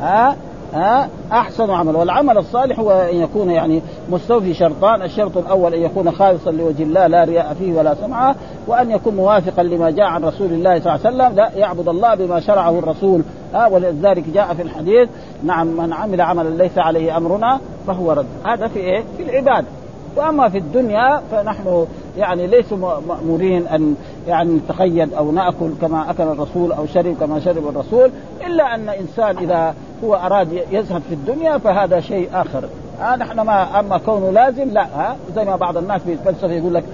[0.00, 0.36] ها؟
[0.74, 5.02] ها؟ أحسن عمل والعمل الصالح هو أن يكون يعني مستوفي شرطان.
[5.02, 8.34] الشرط الأول أن يكون خالصا لوجه الله لا رياء فيه ولا سمعه.
[8.66, 11.36] وأن يكون موافقا لما جاء عن رسول الله صلى الله عليه وسلم.
[11.36, 13.22] لا يعبد الله بما شرعه الرسول.
[13.54, 15.08] ها؟ ولذلك جاء في الحديث
[15.44, 18.26] نعم من عمل عملا ليس عليه أمرنا فهو رد.
[18.44, 19.66] هذا في إيه؟ في العبادة.
[20.16, 21.86] وأما في الدنيا فنحن
[22.18, 23.94] يعني ليسوا مأمورين أن
[24.28, 28.10] يعني نتقيد أو نأكل كما أكل الرسول أو شرب كما شرب الرسول
[28.46, 29.74] إلا أن إنسان إذا
[30.04, 32.64] هو أراد يزهد في الدنيا فهذا شيء آخر.
[33.02, 36.84] آه نحن ما أما كونه لازم لا ها؟ زي ما بعض الناس بيتفلسف يقول لك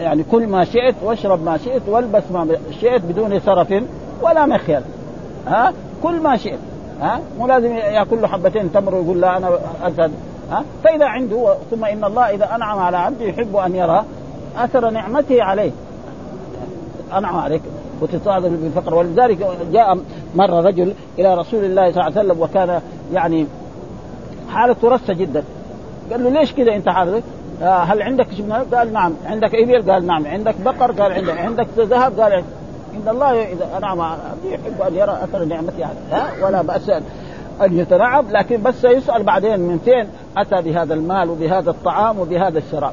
[0.00, 3.82] يعني كل ما شئت واشرب ما شئت والبس ما شئت بدون سرف
[4.22, 4.80] ولا مخيل
[5.46, 6.58] ها؟ كل ما شئت
[7.00, 9.50] ها؟ مو لازم يأكل له حبتين تمر ويقول لا أنا
[9.82, 10.10] أزهد.
[10.50, 14.04] ها؟ فإذا عنده ثم إن الله إذا أنعم على عبده يحب أن يرى
[14.56, 15.70] أثر نعمته عليه.
[17.16, 17.62] أنعم عليك.
[18.00, 19.98] وتتصادم بالفقر ولذلك جاء
[20.34, 22.80] مرة رجل إلى رسول الله صلى الله عليه وسلم وكان
[23.12, 23.46] يعني
[24.50, 25.44] حالته رسه جدا.
[26.10, 27.22] قال له ليش كذا أنت حالتك؟
[27.62, 28.26] آه هل عندك
[28.74, 29.12] قال نعم.
[29.26, 30.26] عندك إبل؟ قال نعم.
[30.26, 31.38] عندك بقر؟ قال عندك.
[31.38, 32.44] عندك ذهب؟ قال
[32.94, 36.44] عند الله إذا أنعم يحب أن يرى أثر نعمته عليه.
[36.44, 36.90] ولا بأس.
[37.62, 42.92] أن يتنعم لكن بس سيسال بعدين من فين أتى بهذا المال وبهذا الطعام وبهذا الشراب.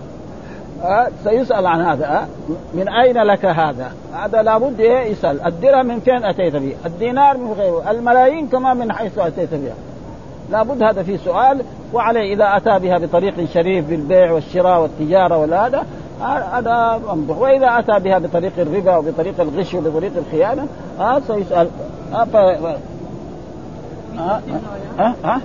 [0.84, 2.25] أه؟ سيسأل عن هذا أه؟
[2.73, 7.51] من أين لك هذا؟ هذا لابد إيه؟ يسأل، الدرهم من فين أتيت به؟ الدينار من
[7.51, 9.75] غيره، الملايين كمان من حيث أتيت بها.
[10.51, 11.62] لابد هذا في سؤال
[11.93, 15.86] وعليه إذا أتى بها بطريق شريف بالبيع والشراء والتجارة ولا هذا
[16.51, 20.67] هذا ممدوح وإذا أتى بها بطريق الربا وبطريق الغش وبطريق الخيانة
[20.99, 21.69] ها سيسأل.
[22.34, 22.38] ف...
[24.17, 24.41] ها؟
[24.97, 25.41] ها, ها؟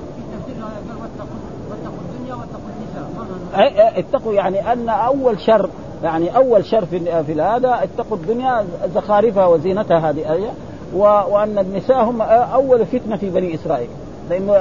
[3.98, 5.68] اتقوا يعني أن أول شر
[6.02, 10.50] يعني أول شر في في هذا اتقوا الدنيا زخارفها وزينتها هذه آية
[10.94, 13.88] وأن النساء هم أول فتنة في بني إسرائيل.
[14.30, 14.52] لأنه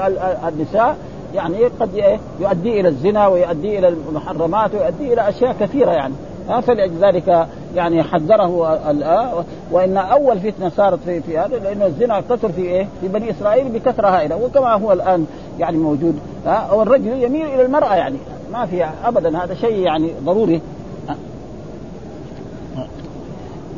[0.47, 0.97] النساء
[1.35, 6.13] يعني قد يؤدي إلى الزنا ويؤدي إلى المحرمات ويؤدي إلى أشياء كثيرة يعني.
[6.61, 8.47] فلذلك يعني حذره
[9.71, 13.69] وإن أول فتنة صارت في في هذا لأنه الزنا كثر في إيه؟ في بني إسرائيل
[13.69, 15.25] بكثرة هائلة وكما هو الآن
[15.60, 16.19] يعني موجود.
[16.71, 18.17] والرجل يميل إلى المرأة يعني.
[18.53, 20.62] ما في ابدا هذا شيء يعني ضروري.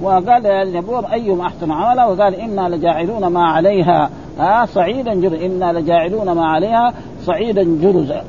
[0.01, 4.09] وقال النبوة أيهم أحسن عملا؟ وقال إنا لجاعلون ما عليها.
[4.39, 6.93] آه صعيدا جرزا إنا لجاعلون ما عليها
[7.25, 8.23] صعيدا جرزا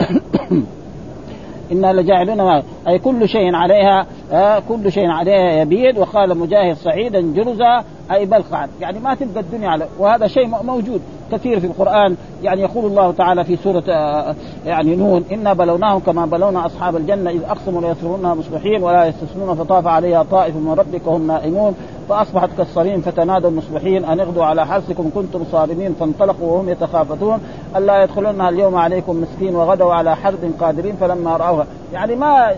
[1.72, 5.98] إنا لجاعلون ما أي كل شيء عليها آه كل شيء عليها يبيد.
[5.98, 11.00] وقال مجاهد صعيدا جرزا أي بلقعا يعني ما تبقى الدنيا على وهذا شيء موجود
[11.32, 12.16] كثير في القرآن.
[12.42, 13.84] يعني يقول الله تعالى في سورة
[14.66, 19.86] يعني نون إنا بلوناهم كما بلونا أصحاب الجنة إذ أقسموا ليصرمونها مصبحين ولا يستثنون فطاف
[19.86, 21.74] عليها طائف من ربك وهم نائمون.
[22.08, 27.40] فأصبحت كالصريم فتنادوا المصبحين أن اغدوا على حرثكم كنتم صارمين فانطلقوا وهم يتخافتون.
[27.76, 31.66] ألا يدخلونها اليوم عليكم مسكين وغدوا على حرد قادرين فلما رأوها.
[31.92, 32.52] يعني ما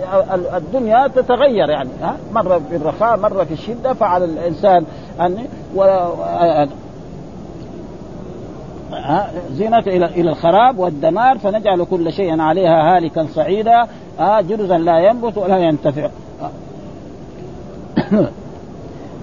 [0.56, 4.84] الدنيا تتغير يعني ها؟ مرة في الرخاء مرة في الشدة فعلى الإنسان
[5.20, 5.46] أن
[9.52, 13.86] زينة إلى إلى الخراب والدمار فنجعل كل شيء عليها هالكا صعيدا
[14.20, 16.08] جرزا لا ينبت ولا ينتفع.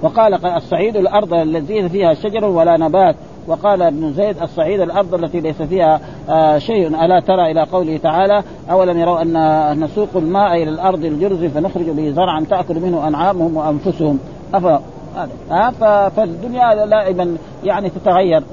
[0.03, 3.15] وقال الصعيد الأرض التي فيها شجر ولا نبات.
[3.47, 5.99] وقال ابن زيد الصعيد الأرض التي ليس فيها
[6.29, 6.87] آه شيء.
[6.87, 12.11] ألا ترى إلى قوله تعالى أولم يروا ان نسوق الماء إلى الأرض الجرز فنخرج به
[12.11, 14.19] زرعا تأكل منه أنعامهم وأنفسهم.
[14.53, 14.81] افا
[15.49, 16.09] هذا.
[16.09, 18.43] فالدنيا دائما يعني تتغير.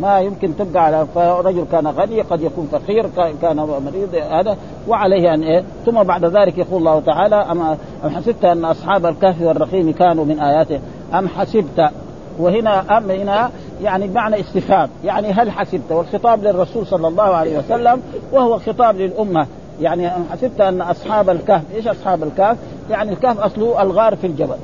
[0.00, 3.06] ما يمكن تبقى على فرجل كان غني قد يكون فقير
[3.42, 4.56] كان مريض هذا.
[4.88, 7.62] وعليه ان إيه ثم بعد ذلك يقول الله تعالى ام
[8.04, 10.80] أم حسبت أن أصحاب الكهف والرقيم كانوا من آياته؟
[11.14, 11.90] أم حسبت؟
[12.38, 13.50] وهنا أم هنا
[13.82, 14.88] يعني بمعنى استفهام.
[15.04, 19.46] يعني هل حسبت؟ والخطاب للرسول صلى الله عليه وسلم وهو خطاب للأمة.
[19.80, 22.56] يعني حسبت أن أصحاب الكهف إيش أصحاب الكهف؟
[22.90, 24.56] يعني الكهف أصله الغار في الجبل.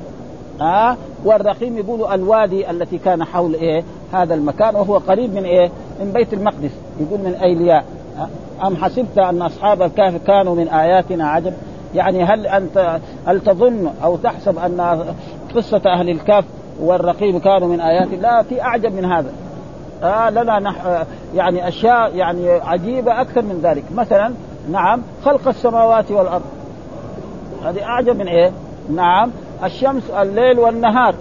[0.60, 5.70] ها آه؟ والرقيم يقولوا الوادي التي كان حول إيه؟ هذا المكان وهو قريب من إيه؟
[6.00, 6.70] من بيت المقدس.
[7.00, 7.84] يقول من ايلياء
[8.66, 11.52] أم حسبت أن أصحاب الكهف كانوا من آياتنا عجب؟
[11.94, 15.04] يعني هل أنت هل تظن أو تحسب أن
[15.54, 16.44] قصة أهل الكهف
[16.80, 19.32] والرقيب كانوا من آيات؟ لا في أعجب من هذا.
[20.02, 23.84] آه لنا نح يعني أشياء يعني عجيبة أكثر من ذلك.
[23.94, 24.32] مثلا
[24.70, 26.42] نعم خلق السماوات والأرض.
[27.64, 28.52] هذه أعجب من إيه؟
[28.90, 29.30] نعم
[29.64, 31.14] الشمس الليل والنهار.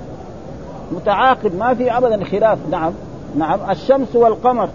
[0.91, 2.57] متعاقب ما في ابدا خلاف.
[2.71, 2.91] نعم
[3.35, 3.59] نعم.
[3.69, 4.69] الشمس والقمر.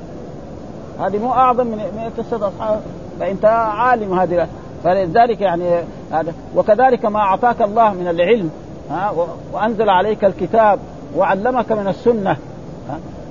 [1.01, 2.81] هذه مو أعظم من قصة أصحاب.
[3.21, 4.49] فانت عالم هذه
[4.85, 5.71] فلذلك يعني
[6.13, 6.33] هذا.
[6.57, 8.51] وكذلك ما أعطاك الله من العلم.
[8.91, 9.13] ها
[9.53, 10.79] وأنزل عليك الكتاب
[11.17, 12.37] وعلمك من السنة.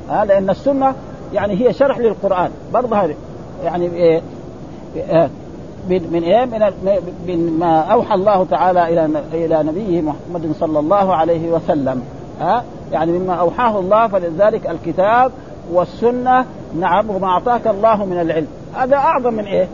[0.10, 0.94] ها لأن السنة
[1.34, 2.52] يعني هي شرح للقرآن.
[2.74, 3.16] برضه هذه
[3.64, 4.22] يعني إيه
[5.90, 6.46] من إيه?
[6.46, 6.72] من
[7.28, 12.04] من ما أوحى الله تعالى إلى إلى نبيه محمد صلى الله عليه وسلم.
[12.40, 15.32] ها؟ يعني مما أوحاه الله فلذلك الكتاب
[15.72, 16.46] والسنة
[16.80, 18.48] نعم وما أعطاك الله من العلم.
[18.76, 19.68] هذا أعظم من إيه؟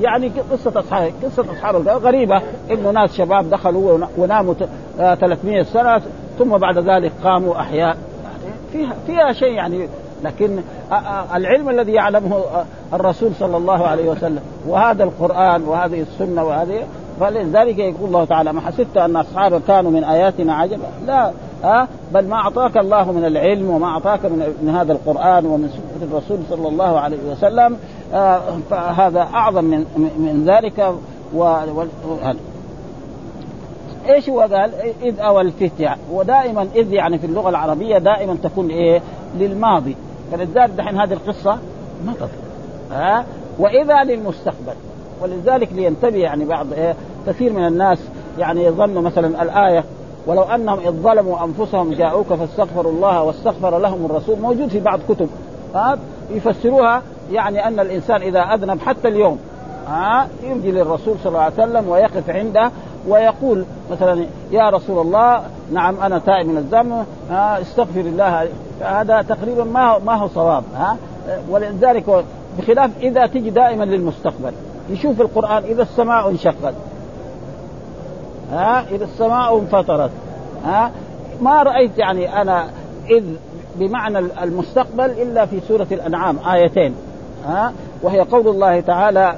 [0.00, 2.42] يعني قصة أصحاب قصة أصحاب غريبة.
[2.70, 4.54] إنه ناس شباب دخلوا وناموا
[4.96, 6.02] 300 سنة
[6.38, 7.96] ثم بعد ذلك قاموا أحياء.
[8.24, 9.88] يعني فيها فيها شيء يعني
[10.24, 10.58] لكن
[11.34, 12.42] العلم الذي يعلمه
[12.92, 16.82] الرسول صلى الله عليه وسلم وهذا القرآن وهذه السنة وهذه
[17.20, 21.32] فلذلك يقول الله تعالى ما حسبت أن أصحاب كانوا من آياتنا عجبا؟ لا
[21.64, 26.08] ها؟ بل ما أعطاك الله من العلم وما أعطاك من, من هذا القرآن ومن سنة
[26.10, 27.76] الرسول صلى الله عليه وسلم
[28.14, 30.94] آه فهذا أعظم من من ذلك.
[31.34, 31.84] و, و...
[34.08, 34.70] إيش هو قال؟
[35.02, 35.96] إذ أوى الفتية.
[36.12, 39.02] ودائما إذ يعني في اللغة العربية دائما تكون إيه؟
[39.38, 39.96] للماضي.
[40.32, 41.58] فلذلك دحين هذه القصة
[42.06, 42.28] ما تطلع.
[42.92, 43.24] ها؟
[43.58, 44.74] وإذا للمستقبل.
[45.22, 46.94] ولذلك لينتبه يعني بعض إيه
[47.26, 47.98] كثير من الناس
[48.38, 49.84] يعني يظنوا مثلا الآية
[50.26, 54.38] ولو أنهم إذ ظلموا أنفسهم جاءوك فاستغفروا الله واستغفر لهم الرسول.
[54.38, 55.28] موجود في بعض كتب.
[55.74, 55.98] ها؟
[56.30, 59.38] يفسروها يعني أن الإنسان إذا أذنب حتى اليوم.
[59.86, 62.70] ها؟ يرجي للرسول صلى الله عليه وسلم ويقف عنده
[63.08, 68.48] ويقول مثلا يا رسول الله نعم أنا تائب من الذنب استغفر الله.
[68.80, 70.96] هذا تقريبا ما ما هو صواب ها؟
[71.50, 72.24] ولذلك
[72.58, 74.52] بخلاف إذا تجي دائما للمستقبل
[74.90, 76.74] يشوف القرآن إذا السماء انشقت
[78.52, 80.10] ها؟ إذا السماء انفطرت
[80.64, 80.90] ها؟
[81.40, 82.66] ما رأيت يعني أنا
[83.10, 83.24] إذ
[83.76, 86.94] بمعنى المستقبل إلا في سورة الأنعام آيتين
[87.46, 89.34] ها؟ وهي قول الله تعالى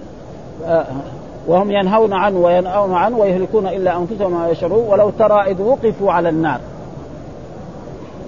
[1.47, 4.87] وهم ينهون عنه وينأون عنه ويهلكون إلا أنفسهم ما يشعرون.
[4.89, 6.61] ولو ترى إذ وقفوا على النار.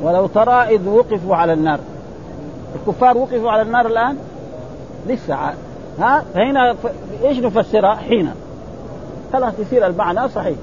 [0.03, 1.79] ولو ترى إذ وقفوا على النار.
[2.74, 4.16] الكفار وقفوا على النار الآن؟
[5.07, 5.35] لسه
[5.98, 6.77] ها؟ فهنا
[7.24, 8.31] إيش نفسرها؟ حين
[9.33, 10.57] خلاص يصير المعنى صحيح.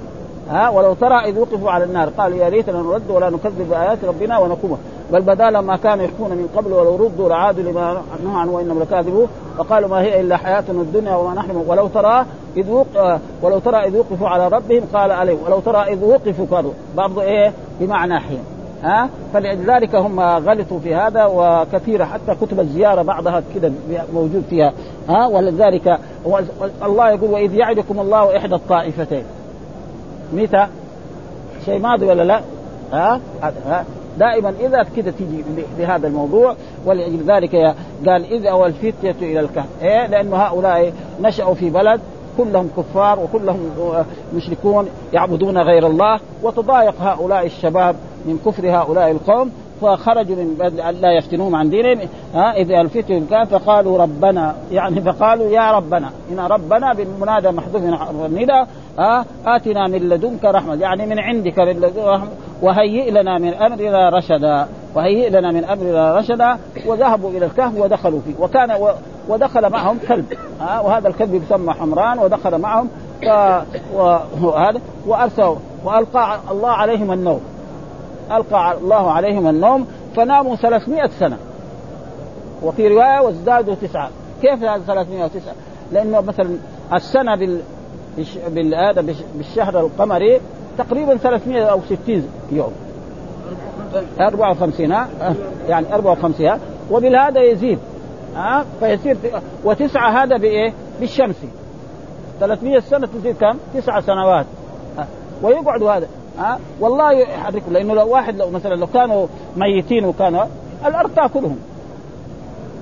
[0.49, 2.09] ها؟ ولو ترى إذ وقفوا على النار.
[2.09, 4.77] قالوا يا ريتنا نرد ولا نكذب بآيات ربنا ونقوم.
[5.11, 9.27] بل بدا ما كانوا يخفون من قبل ولو ردوا لعادوا لما نهوا عنه وإنهم لكاذبون.
[9.57, 12.25] وقالوا ما هي إلا حياتنا الدنيا وما نحن ولو ترى
[12.57, 13.19] إذ وق...
[13.41, 17.53] ولو ترى إذ وقفوا على ربهم قال عليه ولو ترى إذ وقفوا قالوا برضه إيه
[17.79, 18.43] بمعنى حين
[18.83, 23.71] ها فلذلك هم غلطوا في هذا وكثيرة حتى كتب الزيارة بعضها كده
[24.13, 24.73] موجود فيها
[25.09, 25.99] ها ولذلك
[26.83, 29.23] الله يقول وإذ يعدكم الله إحدى الطائفتين
[30.33, 30.67] متى؟
[31.65, 32.41] شيء ماضي ولا لا؟
[32.93, 33.19] ها؟
[33.67, 33.85] ها؟
[34.21, 35.43] دائما إذا كده تيجي
[35.77, 36.55] بهذا الموضوع
[36.85, 37.55] ولأجل ذلك
[38.07, 42.01] قال إذ اوى الفتية إلى الكهف إيه؟ لأنه هؤلاء نشأوا في بلد
[42.37, 43.59] كلهم كفار وكلهم
[44.35, 51.55] مشركون يعبدون غير الله وتضايق هؤلاء الشباب من كفر هؤلاء القوم فخرجوا من لا يفتنوهم
[51.55, 51.99] عن دينهم
[52.33, 58.25] ها اذا الفتوا كان فقالوا ربنا يعني فقالوا يا ربنا إن ربنا بالمنادى محذوف من
[58.25, 58.65] الندى
[59.45, 62.29] آتنا من لدنك رحمة يعني من عندك من لدنك رحمة
[62.61, 68.43] وهيئ لنا من أمرنا رشدا وهيئ لنا من أمرنا رشدا وذهبوا إلى الكهف ودخلوا فيه
[68.43, 68.77] وكان
[69.29, 70.25] ودخل معهم كلب
[70.59, 72.89] ها وهذا الكلب يسمى حمران ودخل معهم
[74.41, 77.41] وهذا وأرسلوا وألقى الله عليهم النوم.
[78.31, 81.37] ألقى الله عليهم النوم فناموا 300 سنة.
[82.63, 84.09] وفي رواية وازدادوا تسعة.
[84.41, 85.53] كيف هذا 309
[85.91, 86.49] لأنه مثلا
[86.93, 87.61] السنة بال
[88.49, 90.41] بال بالشهر القمري
[90.77, 92.71] تقريبا 300 أو 60 يوم.
[94.19, 95.07] 54 ها
[95.69, 96.59] يعني 54 ها
[96.91, 97.79] وبالهذا يزيد
[98.35, 99.17] ها فيصير
[99.63, 101.35] وتسعة هذا بإيه؟ بالشمس.
[102.39, 104.45] 300 سنة تزيد كم؟ تسع سنوات
[105.41, 106.07] ويقعد هذا.
[106.39, 109.27] ها؟ والله يحركه لأنه لو واحد لو مثلا لو كانوا
[109.57, 110.43] ميتين وكانوا
[110.85, 111.57] الأرض تاكلهم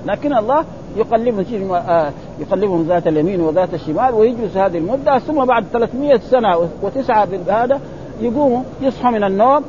[0.05, 6.17] لكن الله يقلبهم آه، يقلبهم ذات اليمين وذات الشمال ويجلس هذه المدة ثم بعد 300
[6.17, 7.79] سنة وتسعة هذا
[8.21, 9.63] يقوموا يصحوا من النوم.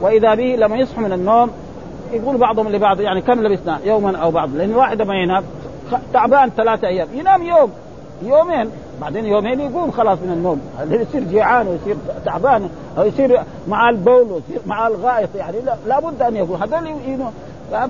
[0.00, 1.50] وإذا به لما يصحوا من النوم
[2.12, 5.44] يقول بعضهم لبعض يعني كم لبسنا يوما أو بعض لأن واحد ما ينام
[6.12, 7.08] تعبان ثلاثة أيام.
[7.14, 7.70] ينام يوم
[8.22, 8.70] يومين.
[9.00, 10.60] بعدين يومين يقوم خلاص من النوم.
[10.90, 16.58] يصير جيعان ويصير تعبان أو يصير مع البول ويصير مع الغائط يعني لابد أن يقول.
[16.62, 16.96] هذول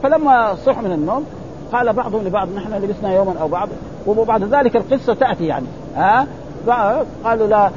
[0.02, 1.26] فلما صح من النوم
[1.72, 3.68] قال بعضهم لبعض نحن لبسنا يوما أو بعض.
[4.06, 5.66] وبعد ذلك القصة تأتي يعني.
[5.96, 6.26] ها؟
[7.24, 7.70] قالوا لا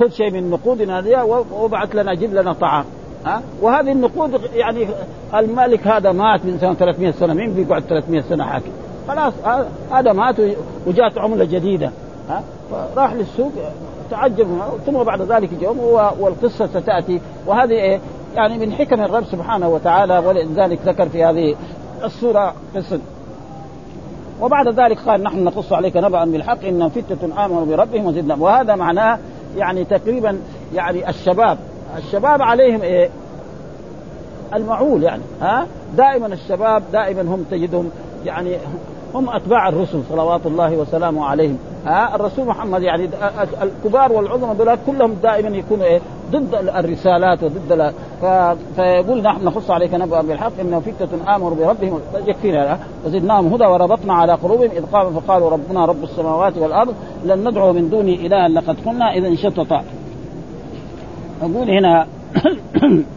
[0.00, 2.84] خذ شيء من نقودنا هذه وابعث لنا جيب لنا طعام.
[3.26, 4.88] ها؟ وهذه النقود يعني
[5.34, 8.70] الملك هذا مات من سنة 300 سنة مين بيقعد 300 سنة حاكم؟
[9.08, 9.34] خلاص
[9.92, 10.36] هذا مات
[10.86, 11.90] وجاءت عملة جديدة
[12.28, 13.52] ها؟ فراح للسوق
[14.10, 14.46] تعجب
[14.86, 15.78] ثم بعد ذلك يوم
[16.20, 17.20] والقصة ستأتي.
[17.46, 18.00] وهذه إيه
[18.34, 21.56] يعني من حكم الرب سبحانه وتعالى ولذلك ذكر في هذه
[22.04, 22.98] السورة قصة.
[24.40, 29.18] وبعد ذلك قال نحن نقص عليك نبأ بالحق إن فتة آمنوا بربهم وزدناهم وهذا معناه
[29.56, 30.38] يعني تقريبا
[30.74, 31.58] يعني الشباب
[31.96, 33.10] الشباب عليهم إيه؟
[34.54, 37.90] المعول يعني ها؟ دائما الشباب دائما هم تجدهم
[38.24, 38.56] يعني
[39.16, 41.58] هم أتباع الرسل صلوات الله وسلامه عليهم.
[41.86, 43.08] ها الرسول محمد يعني
[43.62, 46.00] الكبار والعظماء دول كلهم دائما يكونوا إيه؟
[46.30, 47.94] ضد الرسالات وضد
[48.76, 52.00] فيقول نحن نخص عليك نبأ بالحق انه فتة امروا بربهم.
[52.26, 56.94] يكفينا وزدناهم هدى وربطنا على قلوبهم إذ قاموا فقالوا ربنا رب السماوات والأرض
[57.24, 59.84] لن ندعو من دونه الها لقد قلنا اذا شططا
[61.42, 62.06] يقول هنا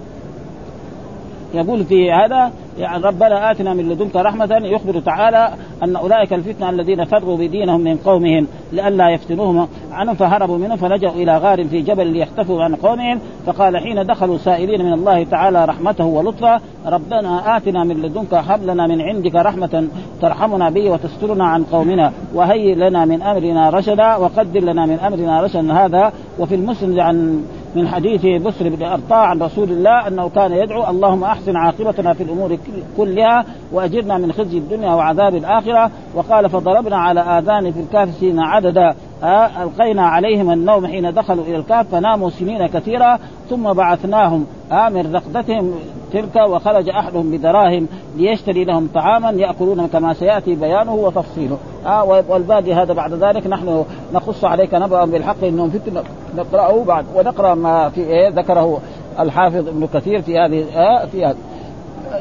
[1.54, 5.50] يقول في هذا يعني ربنا آتنا من لدنك رحمة يخبر تعالى
[5.84, 9.68] أن أولئك الفتنة الذين فرغوا بدينهم من قومهم لئلا يفتنوهم.
[9.92, 13.20] عنهم فهربوا منهم فلجأوا إلى غار في جبل ليختفوا عن قومهم.
[13.46, 18.88] فقال حين دخلوا سائلين من الله تعالى رحمته ولطفه ربنا آتنا من لدنك هب لنا
[18.88, 19.88] من عندك رحمة
[20.22, 25.74] ترحمنا به وتسترنا عن قومنا وهيئ لنا من أمرنا رشدا وقدر لنا من أمرنا رشدا
[25.74, 26.12] هذا.
[26.40, 27.44] وفي المسلم عن
[27.76, 32.24] من حديث بسر بن أرطاع عن رسول الله أنه كان يدعو اللهم أحسن عاقبتنا في
[32.24, 32.58] الأمور
[32.98, 38.96] كلها وأجرنا من خزي الدنيا وعذاب الآخرة وقال فضربنا على آذان في الكهف سنين عددا
[39.24, 45.16] آه، ألقينا عليهم النوم حين دخلوا إلى الكهف فناموا سنين كثيرة ثم بعثناهم آه، من
[45.16, 45.74] رقدتهم
[46.14, 47.88] تلك وخرج أحدهم بدراهم
[48.18, 51.58] ليشتري لهم طعاما يأكلون كما سيأتي بيانه وتفصيله.
[51.86, 53.84] آه والباقي هذا بعد ذلك نحن
[54.14, 56.04] نقص عليك نبأ بالحق إنهم فتن
[56.38, 58.82] نقرأه بعد ونقرأ ما في إيه ذكره
[59.20, 61.38] الحافظ ابن كثير في هذه آه في هذه.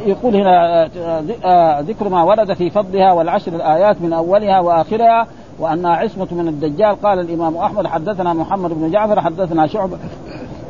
[0.06, 5.26] يقول هنا آه، آه، ذكر ما ورد في فضلها والعشر الآيات من أولها وآخرها
[5.58, 7.02] وأنها عصمة من الدجال.
[7.02, 9.98] قال الإمام أحمد حدثنا محمد بن جعفر حدثنا شعبة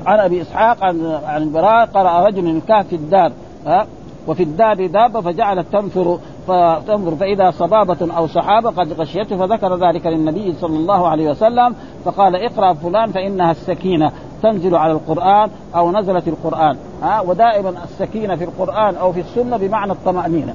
[0.07, 3.33] عن أبي إسحاق عن عن البراء قرأ رجل الكهف في الدار
[3.67, 3.87] ها؟
[4.29, 10.55] وفي الدار دابة فجعلت تنفر فتنظر فإذا صبابة أو سحابة قد غشيته فذكر ذلك للنبي
[10.61, 11.75] صلى الله عليه وسلم
[12.05, 18.45] فقال اقرأ فلان فإنها السكينة تنزل على القرآن أو نزلت القرآن ها؟ ودائما السكينة في
[18.45, 20.55] القرآن أو في السنة بمعنى الطمأنينة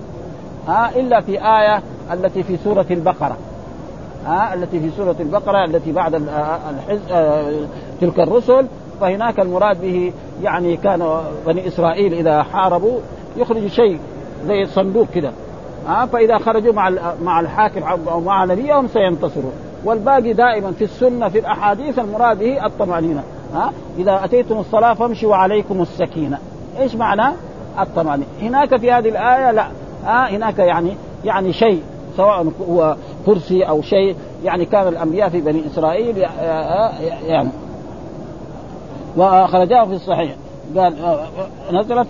[0.67, 1.81] ها؟ إلا في آية
[2.13, 3.37] التي في سورة البقرة
[4.25, 6.99] ها؟ التي في سورة البقرة التي بعد الحز...
[8.01, 8.67] تلك الرسل
[9.01, 10.13] فهناك المراد به
[10.43, 12.99] يعني كان بني إسرائيل إذا حاربوا
[13.37, 13.99] يخرجوا شيء
[14.47, 15.31] زي صندوق كده.
[15.87, 16.91] ها فإذا خرجوا مع
[17.23, 19.53] مع الحاكم أو مع نبيهم سينتصرون.
[19.85, 23.23] والباقي دائما في السنة في الأحاديث المراد به الطمأنينة.
[23.53, 26.37] ها إذا أتيتم الصلاة فامشوا عليكم السكينة.
[26.79, 27.35] إيش معنى
[27.79, 29.67] الطمأنينة؟ هناك في هذه الآية لا.
[30.05, 30.93] ها هناك يعني
[31.25, 31.81] يعني شيء
[32.17, 36.17] سواء هو كرسي أو شيء يعني كان الأنبياء في بني إسرائيل
[37.27, 37.49] يعني
[39.17, 40.35] وخرجاه في الصحيح.
[40.77, 40.95] قال
[41.71, 42.07] نزلت.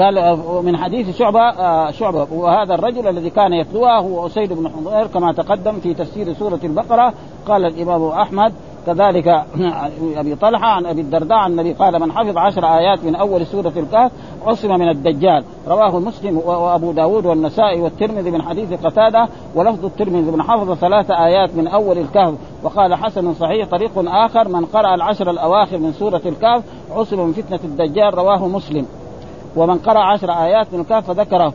[0.00, 1.50] قال من حديث شعبة
[1.90, 6.60] شعبة وهذا الرجل الذي كان يتلوها هو أسيد بن حضير كما تقدم في تفسير سورة
[6.64, 7.12] البقرة.
[7.48, 8.52] قال الإمام أحمد
[8.86, 9.44] كذلك
[10.20, 13.72] أبي طلحة عن أبي الدرداء عن النبي قال من حفظ عشر آيات من أول سورة
[13.76, 14.12] الكهف
[14.46, 15.44] عصم من الدجال.
[15.68, 21.56] رواه مسلم وأبو داود والنسائي والترمذي من حديث قتادة ولفظ الترمذي من حفظ ثلاث آيات
[21.56, 22.34] من أول الكهف.
[22.62, 26.62] وقال حسن صحيح طريق آخر من قرأ العشر الأواخر من سورة الكهف
[26.96, 28.14] عصم من فتنة الدجال.
[28.14, 28.86] رواه مسلم.
[29.56, 31.52] ومن قرأ عشر آيات من الكهف فذكره.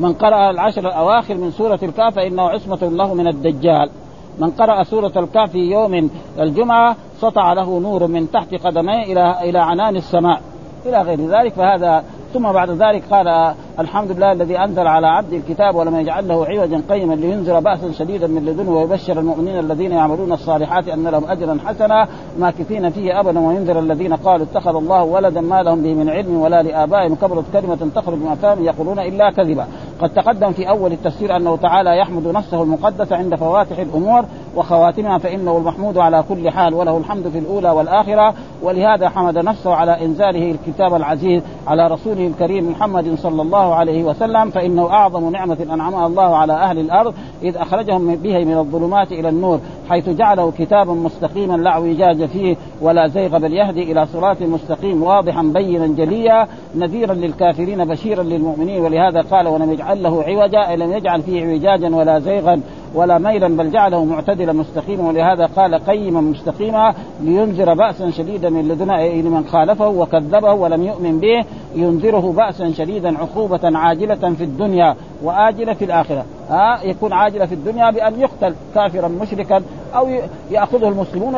[0.00, 3.90] من قرأ العشر الأواخر من سورة الكهف فإنه عصمة له من الدجال.
[4.38, 6.10] من قرأ سورة الكهف في يوم
[6.40, 10.40] الجمعة سطع له نور من تحت قدميه إلى إلى عنان السماء.
[10.86, 15.74] إلى غير ذلك فهذا ثم بعد ذلك قال الحمد لله الذي أنزل على عبد الكتاب
[15.74, 20.88] ولم يجعل له عوجا قيما لينذر بأسا شديدا من لدنه ويبشر المؤمنين الذين يعملون الصالحات
[20.88, 22.08] أن لهم أجرا حسنا
[22.38, 26.62] ماكثين فيه أبدا وينذر الذين قالوا اتخذ الله ولدا ما لهم به من علم ولا
[26.62, 29.66] لآبائهم كبرت كلمة تخرج من افواههم يقولون إلا كذبا.
[30.00, 34.24] قد تقدم في أول التفسير أنه تعالى يحمد نفسه المقدسة عند فواتح الأمور
[34.56, 40.04] وخواتمها فإنه المحمود على كل حال وله الحمد في الأولى والآخرة ولهذا حمد نفسه على
[40.04, 41.88] إنزاله الكتاب العزيز على
[42.18, 47.14] رسوله الكريم محمد صلى الله عليه وسلم فإنه أعظم نعمة أنعمها الله على أهل الأرض
[47.42, 53.06] إذ أخرجهم به من الظلمات إلى النور حيث جعله كتابا مستقيما لا اعوجاج فيه ولا
[53.06, 59.48] زيغ بل يهدي إلى صراط مستقيم واضحا بينا جليا نذيرا للكافرين بشيرا للمؤمنين ولهذا قال
[59.48, 62.60] ولم يجعل له عوجا أي لم يجعل فيه اعوجاجا ولا زيغا
[62.94, 65.08] ولا ميلا بل جعله معتدلا مستقيما.
[65.08, 71.44] ولهذا قال قيما مستقيما لينذر بأسا شديدا من لدنا لمن خالفه وكذبه ولم يؤمن به
[71.74, 76.24] ينذره بأسا شديدا عقوبة عاجلة في الدنيا وآجلة في الآخرة.
[76.50, 79.62] ها يكون عاجلة في الدنيا بأن يقتل كافرا مشركا
[79.94, 80.08] أو
[80.50, 81.34] يأخذه المسلمون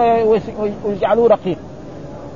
[0.85, 1.59] ويجعلوه رقيق.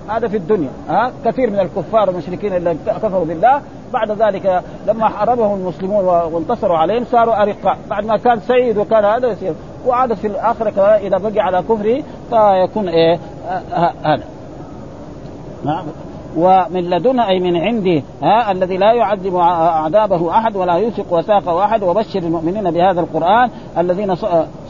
[0.09, 5.61] هذا في الدنيا ها؟ كثير من الكفار والمشركين اللي كفروا بالله بعد ذلك لما حاربهم
[5.61, 7.78] المسلمون وانتصروا عليهم صاروا أرقاء.
[7.90, 9.55] بعد ما كان سيد وكان هذا يصير.
[9.86, 13.18] وعاد في الآخرة إذا بقي على كفره فيكون إيه؟
[14.05, 14.24] هذا.
[15.64, 15.84] نعم.
[16.37, 21.82] ومن لدنا أي من عندي ها الذي لا يعذب عذابه أحد ولا يوثق وثاقه أحد
[21.82, 24.14] وبشر المؤمنين بهذا القرآن الذين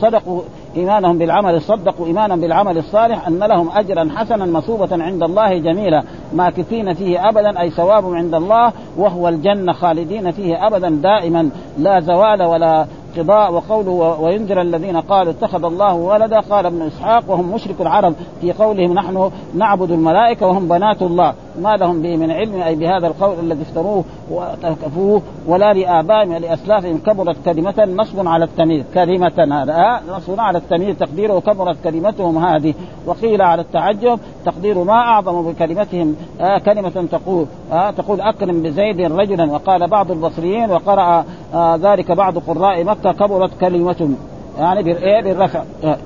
[0.01, 0.43] صدقوا
[0.77, 6.03] إيمانهم بالعمل صدقوا ايمانا بالعمل الصالح أن لهم أجرا حسنا مثوبه عند الله جميلا
[6.33, 12.43] ماكثين فيه أبدا أي ثواب عند الله وهو الجنة خالدين فيه أبدا دائما لا زوال
[12.43, 12.87] ولا
[13.19, 16.41] قضاء وقوله وينذر الذين قالوا اتخذ الله ولدا.
[16.41, 21.35] قال ابن إسحاق وهم مشرك العرب في قولهم نحن نعبد الملائكة وهم بنات الله.
[21.62, 26.99] ما لهم به من علم أي بهذا القول الذي افتروه وتكفوه ولا لآبائهم لأسلافهم.
[26.99, 28.85] كبرت كلمة نصب على التمييز.
[28.95, 30.97] كلمة هذا نصب على التمييز.
[30.97, 32.75] تقديره كبرت كلمتهم هذه.
[33.07, 36.17] وقيل على التعجب تقدير ما أعظم بكلمتهم.
[36.41, 39.53] آه كلمة تقول آه تقول أكرم بزيد رجلا.
[39.53, 41.25] وقال بعض البصريين وقرأ
[41.55, 44.11] آه ذلك بعض قراء مكة كبرت كلمة
[44.59, 45.99] يعني بالايه بالرفع آه.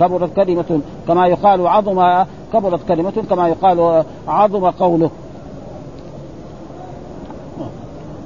[0.00, 5.10] كبرت كلمة كما يقال عظم كبرت كلمة كما يقال عظم قوله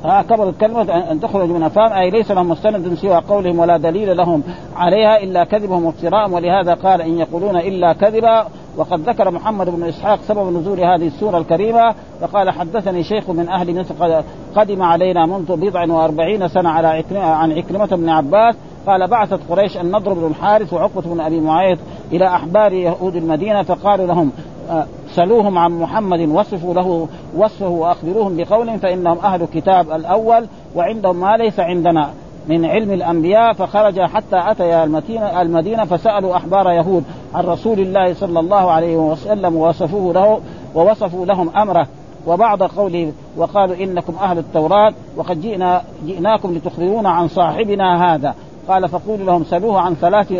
[0.04, 4.16] ها كبرت كلمة أن تخرج من أفهام أي ليس لهم مستند سوى قولهم ولا دليل
[4.16, 4.42] لهم
[4.76, 6.32] عليها إلا كذبهم وافتراءهم.
[6.32, 8.46] ولهذا قال إن يقولون إلا كذبا
[8.76, 11.94] وقد ذكر محمد بن إسحاق سبب نزول هذه السورة الكريمة.
[12.20, 14.22] فقال حدثني شيخ من أهل مصر
[14.56, 18.54] قدم علينا منذ بضع وأربعين سنة على عكرمة عن عكرمة بن عباس.
[18.86, 21.78] قال بعثت قريش النضر بن الحارث وعقبة بن أبي معيط
[22.12, 24.32] إلى أحبار يهود المدينة فقالوا لهم
[25.10, 30.46] سلوهم عن محمد وصفوا له وصفه وأخبروهم بقول فإنهم أهل كتاب الأول
[30.76, 32.10] وعندهم ما ليس عندنا
[32.48, 37.04] من علم الأنبياء فخرج حتى اتيا المدينة المدينة فسألوا احبار يهود
[37.34, 40.40] عن رسول الله صلى الله عليه وسلم ووصفوه له
[40.74, 41.86] ووصفوا لهم أمره
[42.26, 48.34] وبعض قوله وقالوا إنكم أهل التوراة وقد جئنا جئناكم لتخبرونا عن صاحبنا هذا.
[48.68, 50.32] قال فقولوا لهم سلوه عن ثلاث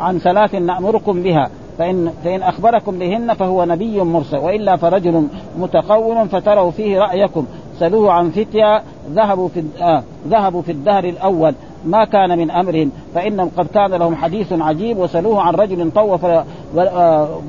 [0.00, 1.50] عن ثلاث نأمركم بها.
[1.78, 7.46] فإن فإن أخبركم بهن فهو نبي مرسل وإلا فرجل متقوم فتروا فيه رأيكم.
[7.78, 11.54] سلوه عن فتيا ذهبوا في آه ذهبوا في الدهر الأول
[11.84, 14.98] ما كان من أمرهم فإنهم قد كان لهم حديث عجيب.
[14.98, 16.26] وسلوه عن رجل طوف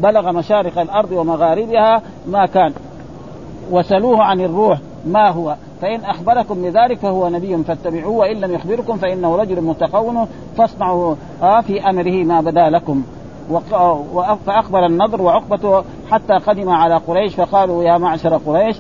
[0.02, 2.74] بلغ مشارق الأرض ومغاربها ما كان.
[3.72, 9.36] وسلوه عن الروح ما هو؟ فإن أخبركم بذلك فهو نبي فاتبعوه وإن لم يخبركم فإنه
[9.36, 13.04] رجل متقون فاصنعوا آه في أمره ما بدا لكم.
[14.46, 18.78] فأخبر النضر وعقبة حتى قدم على قريش فقالوا يا معشر قريش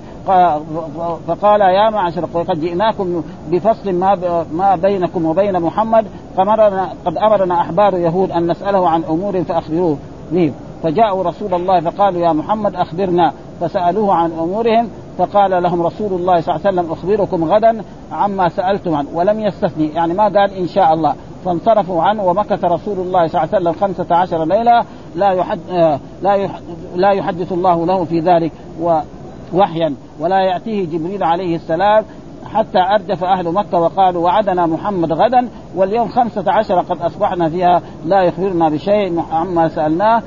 [1.27, 6.05] فقال يا معشر قريش قد جئناكم بفصل ما ما بينكم وبين محمد
[6.37, 9.97] فمرنا قد أمرنا أحبار يهود أن نسأله عن أمور فأخبروه.
[10.31, 10.53] به
[10.83, 13.33] فجاءوا رسول الله فقالوا يا محمد أخبرنا.
[13.61, 18.95] فسألوه عن أمورهم فقال لهم رسول الله صلى الله عليه وسلم أخبركم غدا عما سألتم
[18.95, 19.07] عنه.
[19.13, 19.87] ولم يستثني.
[19.87, 21.15] يعني ما قال إن شاء الله.
[21.45, 24.85] فانصرفوا عنه ومكث رسول الله صلى الله عليه وسلم خمسة عشر ليلة
[25.15, 25.59] لا يحد
[26.21, 26.49] لا
[26.95, 28.51] لا يحدث الله له في ذلك
[29.53, 32.05] وحيا ولا يأتيه جبريل عليه السلام
[32.53, 38.21] حتى أردف أهل مكة وقالوا وعدنا محمد غدا واليوم خمسة عشر قد أصبحنا فيها لا
[38.21, 40.23] يخبرنا بشيء عما سألناه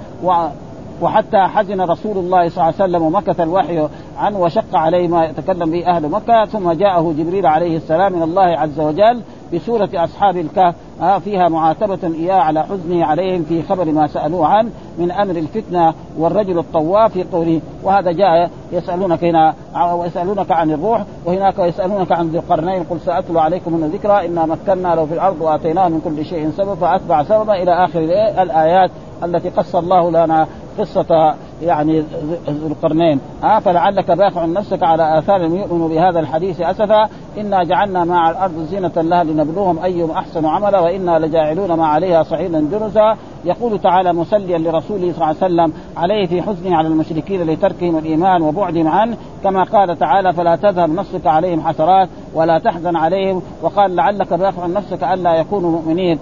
[1.03, 3.89] وحتى حزن رسول الله صلى الله عليه وسلم ومكث الوحي
[4.19, 8.43] عنه وشق عليه ما يتكلم به أهل مكة ثم جاءه جبريل عليه السلام من الله
[8.43, 9.23] عز وجل
[9.55, 10.75] بسورة أصحاب الكهف.
[11.01, 15.94] آه فيها معاتبة إياه على حزنه عليهم في خبر ما سألوه عنه من أمر الفتنة
[16.18, 19.55] والرجل الطواف في قوله وهذا جاء يسألونك هنا
[19.94, 24.94] ويسألونك عن الروح وهناك يسألونك عن ذي القرنين قل سأتلو عليكم من ذكرى إنا مكنا
[24.94, 27.98] له في الأرض وآتيناه من كل شيء سبب فأتبع سببا إلى آخر
[28.42, 28.90] الآيات
[29.24, 30.46] التي قص الله لنا
[30.78, 32.05] قصة يعني
[32.48, 33.20] ذو القرنين.
[33.44, 38.92] آه فلعلك باخع نفسك على آثار يؤمن بهذا الحديث أسفا إنا جعلنا مع الأرض زينة
[38.96, 43.16] لها لنبلوهم أيهم أحسن عملا وإنا لجاعلون ما عليها صعيدا جرزا.
[43.45, 48.43] يقول تعالى مسليا لرسوله صلى الله عليه وسلم عليه في حزنه على المشركين لتركهم الإيمان
[48.43, 49.16] وبعدهم عنه.
[49.45, 53.43] كما قال تعالى فلا تذهب نفسك عليهم حسرات ولا تحزن عليهم.
[53.62, 56.18] وقال لعلك باخع نفسك ألا يكونوا مؤمنين.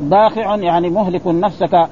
[0.00, 1.88] باخع يعني مهلك نفسك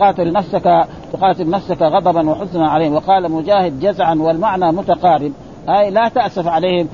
[0.00, 2.94] قاتل نفسك تقاتل نفسك غضبا وحزنا عليهم.
[2.94, 5.32] وقال مجاهد جزعا والمعنى متقارب.
[5.68, 6.88] أي لا تأسف عليهم.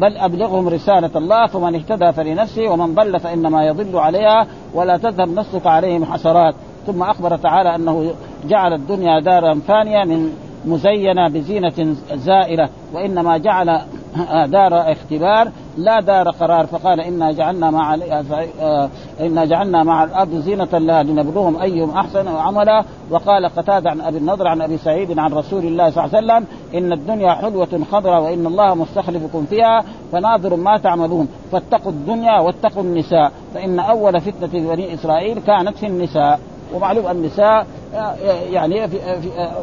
[0.00, 5.66] بل أبلغهم رسالة الله فمن اهتدى فلنفسه ومن ضل فإنما يضل عليها ولا تذهب نفسك
[5.66, 6.54] عليهم حسرات.
[6.86, 8.14] ثم أخبر تعالى أنه
[8.48, 10.30] جعل الدنيا دارا فانية من
[10.66, 13.80] مزينة بزينة زائلة وإنما جعل
[14.46, 17.94] دار اختبار لا دار قرار فقال إنا جعلنا مع
[19.20, 22.84] إنا جعلنا مع الأرض زينة لها لنبلوهم أيهم أحسن عملا.
[23.10, 26.46] وقال قتادة عن أبي النضر عن أبي سعيد عن رسول الله صلى الله عليه وسلم
[26.74, 31.28] إن الدنيا حلوة خضراء وإن الله مستخلفكم فيها فناظر ما تعملون.
[31.52, 36.40] فاتقوا الدنيا واتقوا النساء فإن أول فتنة بني إسرائيل كانت في النساء.
[36.74, 37.66] ومعلوم النساء
[38.50, 38.88] يعني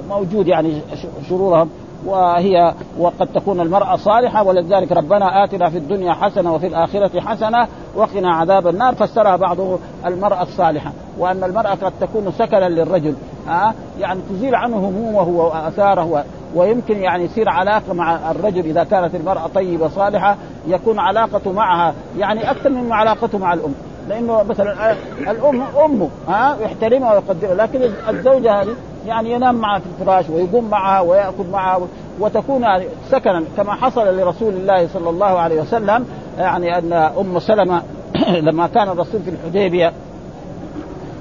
[0.09, 0.81] موجود يعني
[1.29, 1.69] شرورهم.
[2.05, 8.35] وهي وقد تكون المرأة صالحة ولذلك ربنا آتنا في الدنيا حسنة وفي الآخرة حسنة وقنا
[8.35, 10.91] عذاب النار فسرها بعضه المرأة الصالحة.
[11.17, 13.15] وأن المرأة قد تكون سكنا للرجل
[13.49, 16.23] آه يعني تزيل عنه همومه وآثاره
[16.55, 20.37] ويمكن يعني يصير علاقة مع الرجل إذا كانت المرأة طيبة صالحة
[20.67, 23.73] يكون علاقته معها يعني أكثر من علاقته مع الأم.
[24.09, 27.79] لأنه مثلا الأم أمه ها؟ يحترمها ويقدرها لكن
[28.09, 28.75] الزوجة هذه
[29.07, 31.79] يعني ينام معها في الفراش ويقوم معها ويأكل معها
[32.19, 32.65] وتكون
[33.09, 36.05] سكنا كما حصل لرسول الله صلى الله عليه وسلم
[36.37, 37.83] يعني أن أم سلمة
[38.47, 39.93] لما كان الرسول في الحديبية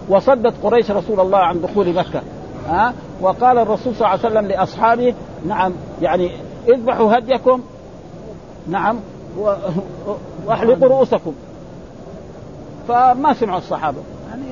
[0.09, 2.21] وصدت قريش رسول الله عن دخول مكة
[2.69, 5.15] ها؟ وقال الرسول صلى الله عليه وسلم لأصحابه
[5.47, 5.73] نعم
[6.03, 6.31] يعني
[6.69, 7.61] اذبحوا هديكم
[8.69, 9.01] نعم
[10.47, 11.33] وأحلقوا رؤوسكم.
[12.89, 13.99] فما سمعوا الصحابة.
[14.31, 14.43] يعني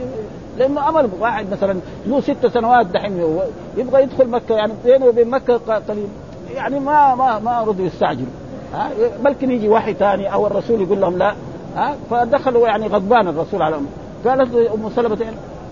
[0.59, 3.39] لأنه أمر واحد مثلا له ست سنوات دحين
[3.76, 5.57] يبغى يدخل مكة يعني بينه وبين مكة
[5.89, 6.09] قليل.
[6.55, 8.26] يعني ما ما ما رضوا يستعجلوا
[8.74, 8.91] ها؟
[9.24, 11.35] بلكن يجي وحي ثاني أو الرسول يقول لهم لا.
[11.76, 13.87] ها؟ فدخلوا يعني غضبان الرسول على أمه.
[14.26, 15.18] قالت أم سلمة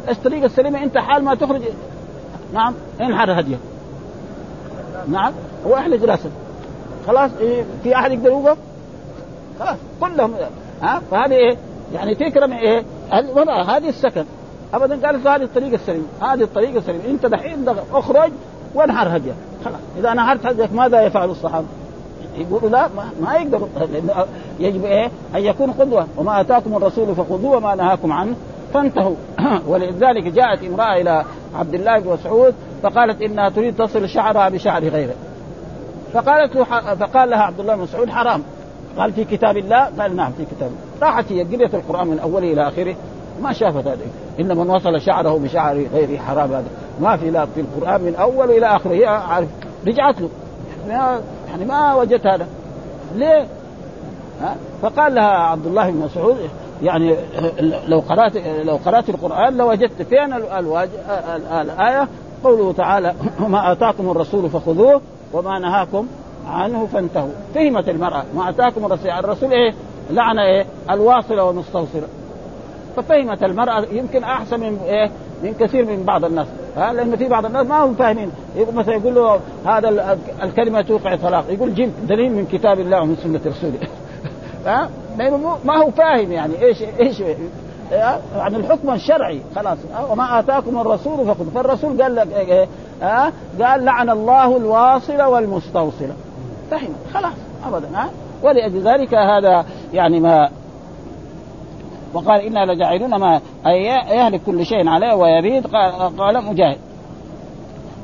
[0.09, 1.63] الطريقة السليمة؟ أنت حال ما تخرج.
[2.55, 2.75] نعم.
[3.01, 3.59] انحر هديك
[5.09, 5.33] نعم.
[5.65, 6.31] واحلق راسك
[7.07, 8.57] خلاص إيه في أحد يقدر يوقف؟
[9.61, 10.35] خلاص كلهم.
[10.83, 11.57] ها؟ فهذه إيه
[11.95, 12.85] يعني تكرم إيه
[13.15, 14.25] المرأة هذه السكن.
[14.75, 18.33] ابدا قالت هذه الطريقة السليمة هذه الطريقة السليمة أنت دحين أخرج
[18.75, 19.35] وانحر هديك.
[19.65, 19.81] خلاص.
[19.99, 21.67] إذا نحرت هديك ماذا يفعل الصحابة؟
[22.39, 23.69] يقولوا لا ما, ما يقدروا.
[24.59, 26.07] يجب إيه؟ أن يكون قدوة.
[26.17, 28.35] وما آتاكم الرسول فخذوه وما نهاكم عنه.
[28.75, 29.17] فانتهوا.
[29.69, 35.15] ولذلك جاءت امرأة إلى عبد الله بن مسعود فقالت إنها تريد تصل شعرها بشعر غيره.
[36.13, 38.43] فقالت له فقال لها عبد الله بن مسعود حرام.
[38.99, 41.09] قال في كتاب الله؟ قال نعم في كتاب الله.
[41.09, 42.97] راحت هي قريت القرآن من أوله إلى آخره
[43.43, 43.99] ما شافت هذا.
[44.41, 46.53] إن من وصل شعره بشعر غيره حرام.
[46.53, 46.69] هذا
[47.01, 48.93] ما في لا في القرآن من اول إلى آخره.
[48.93, 49.49] هي عارف
[49.87, 50.29] رجعت له.
[51.49, 52.47] يعني ما وجدت هذا.
[53.15, 53.47] ليه؟
[54.43, 56.37] ها؟ فقال لها عبد الله بن مسعود
[56.83, 57.17] يعني
[57.89, 60.89] لو قرأت لو قرأت القرآن لوجدت فين الواج...
[61.61, 62.09] الآية؟
[62.45, 65.01] قوله تعالى وما آتاكم الرسول فخذوه
[65.33, 66.07] وما نهاكم
[66.49, 67.33] عنه فانتهوا.
[67.55, 68.25] فهمت المرأة.
[68.35, 69.11] ما أتاكم الرسول.
[69.11, 69.75] الرسول إيه؟
[70.11, 72.07] لعن إيه؟ الواصلة والمستوصلة.
[72.97, 73.85] ففهمت المرأة.
[73.93, 75.11] يمكن أحسن من إيه؟
[75.43, 76.47] من كثير من بعض الناس.
[76.77, 78.31] ها؟ لأن في بعض الناس ما هم فاهمين.
[78.75, 81.45] مثلا يقول له هذا الكلمة توقع الطلاق.
[81.49, 83.79] يقول جيب دليل من كتاب الله ومن سنة رسوله.
[84.67, 86.63] ها؟ لأنه ما هو فاهم يعني.
[86.63, 87.23] إيش إيش
[88.37, 89.41] عن الحكم الشرعي.
[89.57, 89.79] خلاص.
[90.11, 92.67] وما آتاكم الرسول فخذوا فالرسول قال لك إيه؟
[93.61, 96.15] قال لعن الله الواصلة والمستوصلة.
[96.71, 96.95] فهم.
[97.15, 97.35] خلاص
[97.67, 98.11] ابدا ها؟
[98.43, 100.51] ولأجل ذلك هذا يعني ما
[102.15, 103.41] وقال إنا لجاعلون ما
[104.11, 106.79] يهلك كل شيء عليه ويبيد قال, مجاهد.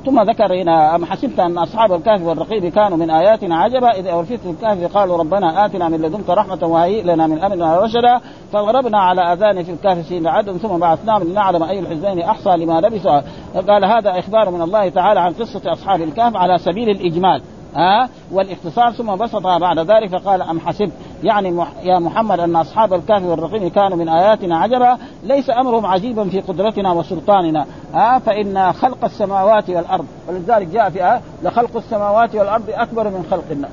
[0.07, 4.47] ثم ذكر هنا أم حسبت أن أصحاب الكهف والرقيب كانوا من آياتنا عجبا إذ أورثت
[4.47, 8.21] الكهف قالوا ربنا آتنا من لدنك رحمة وهيئ لنا من أمرنا رشدا
[8.53, 13.21] فضربنا على آذان في الكهف سين عدد ثم بعثناهم لنعلم أي الحزبين أحصى لما لبثوا
[13.69, 17.43] قال هذا إخبار من الله تعالى عن قصة أصحاب الكهف على سبيل الإجمال.
[17.75, 20.93] ها؟ والاختصار ثم بسطها بعد ذلك فقال أم حسبت؟
[21.23, 26.41] يعني يا محمد أن أصحاب الكهف والرقيم كانوا من آياتنا عجبا ليس أمرهم عجيبا في
[26.41, 33.09] قدرتنا وسلطاننا ها؟ فإن خلق السماوات والأرض ولذلك جاء في آه لخلق السماوات والأرض أكبر
[33.09, 33.71] من خلق الناس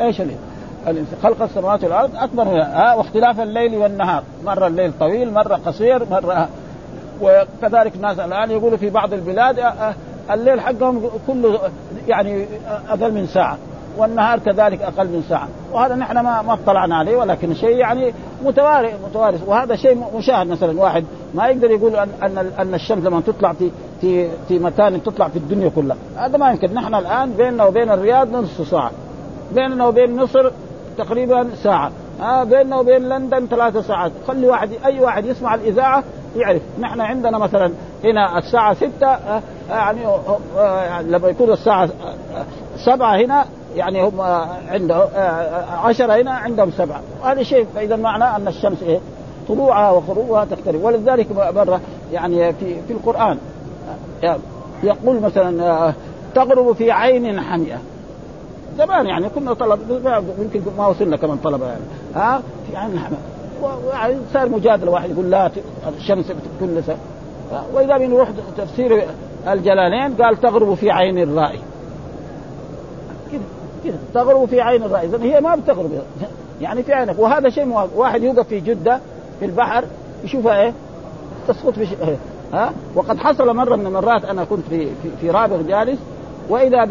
[0.00, 0.36] إيش اللي؟
[1.22, 6.48] خلق السماوات والأرض أكبر من ها؟ واختلاف الليل والنهار مره الليل طويل مره قصير مره
[7.22, 9.58] وكذلك الناس الآن يقولوا في بعض البلاد
[10.30, 11.60] الليل حقهم كله
[12.08, 12.46] يعني
[12.88, 13.58] أقل من ساعة
[13.98, 15.48] والنهار كذلك أقل من ساعة.
[15.72, 18.14] وهذا نحن ما ما اطلعنا عليه ولكن شيء يعني
[18.44, 19.48] متوارث متوارث.
[19.48, 21.04] وهذا شيء مشاهد مثلا واحد
[21.34, 23.70] ما يقدر يقول ان أن أن الشمس لما تطلع في
[24.00, 25.96] في في مكان تطلع في الدنيا كلها.
[26.16, 26.74] هذا ما يمكن.
[26.74, 28.90] نحن الآن بيننا وبين الرياض نصف ساعة.
[29.54, 30.50] بيننا وبين مصر
[30.98, 31.90] تقريبا ساعة.
[32.20, 34.12] آه بيننا وبين لندن ثلاثة ساعات.
[34.28, 36.04] خلي واحد أي واحد يسمع الإذاعة
[36.36, 36.62] يعرف.
[36.80, 37.72] نحن عندنا مثلا
[38.04, 40.06] هنا الساعة ستة آه يعني
[40.58, 41.88] آه لما يكون الساعة
[42.76, 43.44] سبعة هنا
[43.76, 44.20] يعني هم
[44.68, 45.08] عنده
[45.84, 47.00] عشرة هنا عندهم سبعة.
[47.22, 48.98] وهذا شيء فإذا معناه أن الشمس إيه؟
[49.48, 50.84] طلوعها وغروبها تختلف.
[50.84, 51.80] ولذلك مرة
[52.12, 53.38] يعني في في القرآن
[54.82, 55.92] يقول مثلا
[56.34, 57.78] تغرب في عين حمئة
[58.78, 59.80] زمان يعني كنا طلب
[60.38, 61.82] يمكن ما وصلنا كمان طلبة يعني.
[62.14, 62.42] ها؟
[62.76, 63.18] حمئة
[63.62, 65.50] ويعني صار مجادلة واحد يقول لا
[65.98, 66.96] الشمس كل سنة
[67.74, 69.04] وإذا بنروح تفسير
[69.48, 71.60] الجلالين قال تغرب في عين الرائي
[73.32, 73.42] كده
[73.84, 75.90] كده تغرب في عين الرائي هي ما بتغرب.
[76.60, 77.18] يعني في عينك.
[77.18, 79.00] وهذا شيء واحد يوقف في جدة
[79.40, 79.84] في البحر
[80.24, 80.72] يشوفها إيه؟
[81.48, 82.18] تسقط في شيء
[82.52, 85.98] ها؟ وقد حصل مرة من المرات أنا كنت في في, في رابغ جالس
[86.48, 86.84] وإذا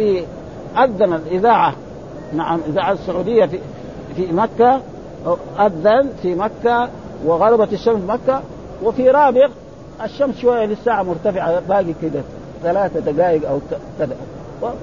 [0.75, 1.73] بأذن الإذاعة.
[2.33, 3.59] نعم الاذاعه السعودية في
[4.15, 4.79] في مكة
[5.59, 6.89] أذن في مكة
[7.25, 8.41] وغربت الشمس مكة.
[8.83, 9.49] وفي رابغ
[10.03, 12.21] الشمس شوية للساعة مرتفعة باقي كده
[12.63, 13.59] ثلاثة دقائق أو
[13.99, 14.15] كذا.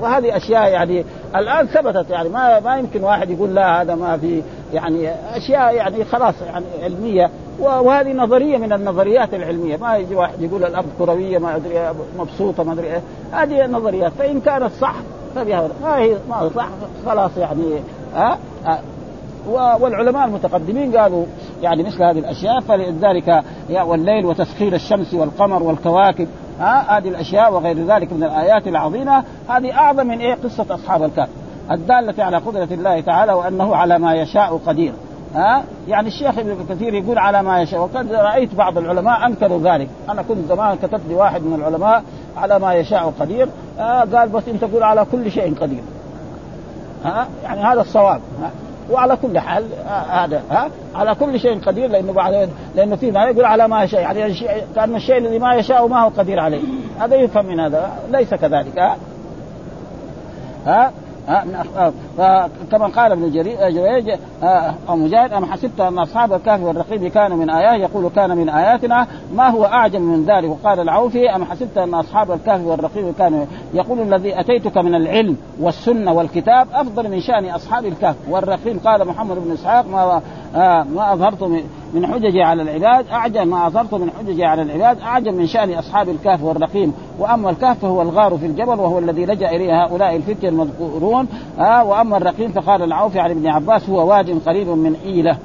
[0.01, 1.05] وهذه أشياء يعني
[1.36, 6.05] الآن ثبتت يعني ما ما يمكن واحد يقول لا هذا ما في يعني أشياء يعني
[6.05, 7.30] خلاص يعني علمية.
[7.61, 9.76] وهذه نظرية من النظريات العلمية.
[9.76, 13.03] ما يجي واحد يقول الأرض كروية ما أدري مبسوطة ما أدري إيه.
[13.32, 14.12] هذه نظريات.
[14.18, 14.95] فإن كانت صح
[15.35, 16.68] فبها ما ما صح.
[17.07, 17.80] خلاص يعني
[18.14, 18.78] ها؟ أه؟
[19.80, 21.24] والعلماء المتقدمين قالوا
[21.62, 26.28] يعني مثل هذه الأشياء فلذلك والليل وتسخير الشمس والقمر والكواكب
[26.61, 29.24] ها؟ هذه الأشياء وغير ذلك من الآيات العظيمة.
[29.49, 31.28] هذه أعظم من إيه؟ قصة أصحاب الكهف.
[31.70, 34.93] الدالة على قدرة الله تعالى وأنه على ما يشاء قدير
[35.35, 39.89] ها؟ يعني الشيخ ابن كثير يقول على ما يشاء وقد رأيت بعض العلماء أنكروا ذلك.
[40.11, 42.03] أنا كنت زمان كتبت لي واحد من العلماء
[42.37, 43.49] على ما يشاء قدير.
[43.79, 45.83] آه قال بس أنت تقول على كل شيء قدير.
[47.05, 48.20] ها؟ يعني هذا الصواب.
[48.43, 48.51] ها؟
[48.91, 49.64] وعلى كل حال
[50.11, 54.01] هذا ها؟ على كل شيء قدير لأنه بعد لأنه في ما يقول على ما يشاء
[54.01, 54.35] يعني
[54.75, 56.62] كأن الشيء الذي ما يشاء ما هو قدير عليه.
[57.01, 58.79] هذا يفهم من هذا ليس كذلك.
[58.79, 58.97] ها؟
[60.66, 60.93] ها؟
[62.70, 64.18] كما قال ابن جريج
[64.89, 69.07] أو مجاهد ام حسبت أن أصحاب الكهف والرقيب كانوا من آيات يقول كان من آياتنا
[69.35, 74.01] ما هو اعجب من ذلك؟ وقال العوفي ام حسبت أن أصحاب الكهف والرقيب كانوا يقول
[74.01, 78.79] الذي أتيتك من العلم والسنة والكتاب أفضل من شأن أصحاب الكهف والرقيب.
[78.85, 80.23] قال محمد بن إسحاق ما
[80.55, 81.43] ما أظهرت
[81.95, 86.09] من حججي على العباد اعجب ما أظهرت من حججي على العباد أعجب من شأن أصحاب
[86.09, 86.95] الكهف والرقيم.
[87.19, 91.29] وأما الكهف فهو الغار في الجبل وهو الذي لجأ إليه هؤلاء الفتية المذكورون
[91.59, 95.37] آه وأما الرقيم فقال العوفي عن ابن عباس هو واد قريب من إيلة.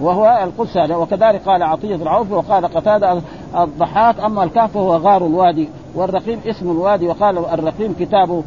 [0.00, 3.20] وهو القدس وكذلك قال عطية العوف وقال قتادة
[3.58, 8.42] الضحاك أما الكهف فهو غار الوادي والرقيم اسم الوادي وقال الرقيم كتاب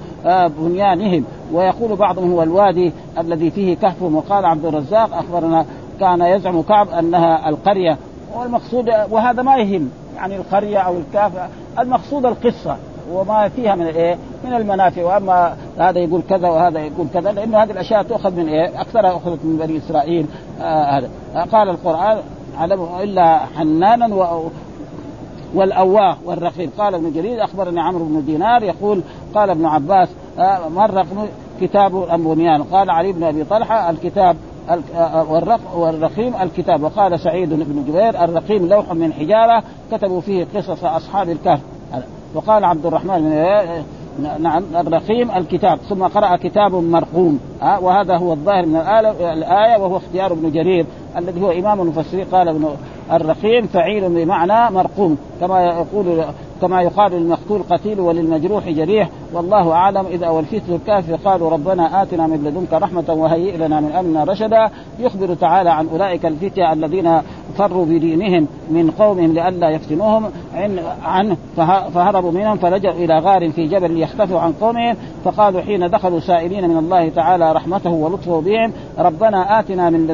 [0.60, 1.26] بنيانهم.
[1.54, 5.66] ويقول بعضهم هو الوادي الذي فيه كهفهم وقال عبد الرزاق أخبرنا
[6.00, 7.98] كان يزعم كعب أنها القرية.
[8.36, 11.32] والمقصود وهذا ما يهم يعني القرية أو الكهف
[11.80, 12.78] المقصود القصة
[13.12, 17.72] وما فيها من إيه؟ من المنافع وأما هذا يقول كذا وهذا يقول كذا لأنه هذه
[17.72, 20.26] الأشياء تؤخذ من إيه؟ أكثرها أخذت من بني إسرائيل
[20.62, 21.10] آه هذا.
[21.36, 22.18] آه قال القرآن
[22.58, 24.50] علمه إلا حنانا و
[25.56, 29.02] والأواه والرقيب قال ابن جرير أخبرني عمرو بن دينار يقول
[29.36, 31.06] قال ابن عباس آه مر
[31.62, 34.36] كتاب البنيان قال علي بن أبي طلحة الكتاب
[35.76, 36.84] والرقيم الكتاب.
[36.84, 41.60] وقال سعيد بن جبير الرقيم لوح من حجارة كتبوا فيه قصص أصحاب الكهف.
[42.36, 43.32] وقال عبد الرحمن بن
[44.40, 47.40] نعم الرقيم الكتاب ثم قرأ كتاب مرقوم.
[47.62, 48.76] أه وهذا هو الظاهر من
[49.22, 50.86] الآية وهو اختيار ابن جرير
[51.18, 52.70] الذي هو إمام المفسرين قال ابن
[53.12, 56.24] الرقيم فعيل بمعنى مرقوم كما يقول
[56.62, 60.06] كما يقال للمقتول قتيل وللمجروح جريح والله أعلم.
[60.06, 64.70] إذا والفتية الكهف قالوا ربنا آتنا من لدنك رحمة وهيئ لنا من أمرنا رشدا.
[65.00, 67.22] يخبر تعالى عن أولئك الفتية الذين
[67.58, 70.32] فروا بدينهم من قومهم لئلا يفتنوهم.
[71.04, 71.38] عنه
[71.94, 76.78] فهربوا منهم فلجأوا إلى غار في جبل يختفوا عن قومهم فقالوا حين دخلوا سائلين من
[76.78, 80.08] الله تعالى رحمته ولطفه بهم ربنا آتنا من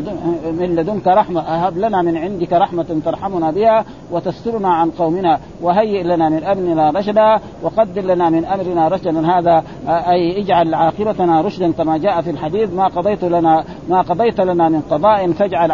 [0.60, 6.30] من لدنك رحمة هب لنا من عندك رحمة ترحمنا بها وتسترنا عن قومنا وهيئ لنا
[6.32, 12.22] من امرنا رشدا وقدر لنا من أمرنا رشدا هذا أي اجعل عاقبتنا رشدا كما جاء
[12.22, 15.72] في الحديث ما قضيت لنا ما قضيت لنا من قضاء فاجعل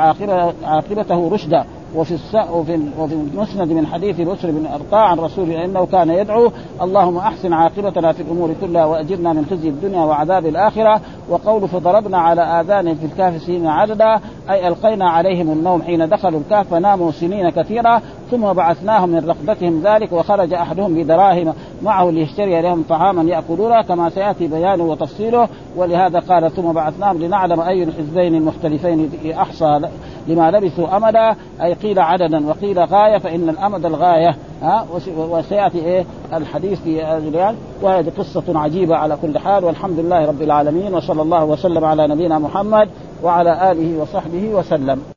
[0.64, 1.66] عاقبته رشدا.
[1.98, 2.18] وفي.
[2.52, 7.54] وفي وفي المسند من حديث بسر بن ارقاء عن رسول إنه كان يدعو اللهم أحسن
[7.54, 13.06] عاقبتنا في الأمور كلها وأجرنا من خزي الدنيا وعذاب الآخرة وقول فضربنا على اذانهم في
[13.06, 14.20] الكهف سنين عددا
[14.50, 20.12] أي ألقينا عليهم النوم حين دخلوا الكهف فناموا سنين كثيرة ثم بعثناهم من رقبتهم ذلك
[20.12, 26.72] وخرج أحدهم بدراهم معه ليشتري لهم طعاما يأكلونه كما سيأتي بيانه وتفصيله ولهذا قال ثم
[26.72, 29.82] بعثناهم لنعلم أي الحزبين المختلفين أحصى
[30.28, 34.86] لما لبثوا أمدا أي قيل عددا وقيل غاية فإن الأمد الغاية ها
[35.18, 40.94] وسيأتي إيه؟ الحديث في الريال وهذه قصة عجيبة على كل حال والحمد لله رب العالمين
[40.94, 42.90] وصلى الله وسلم على نبينا محمد
[43.24, 45.17] وعلى آله وصحبه وسلم.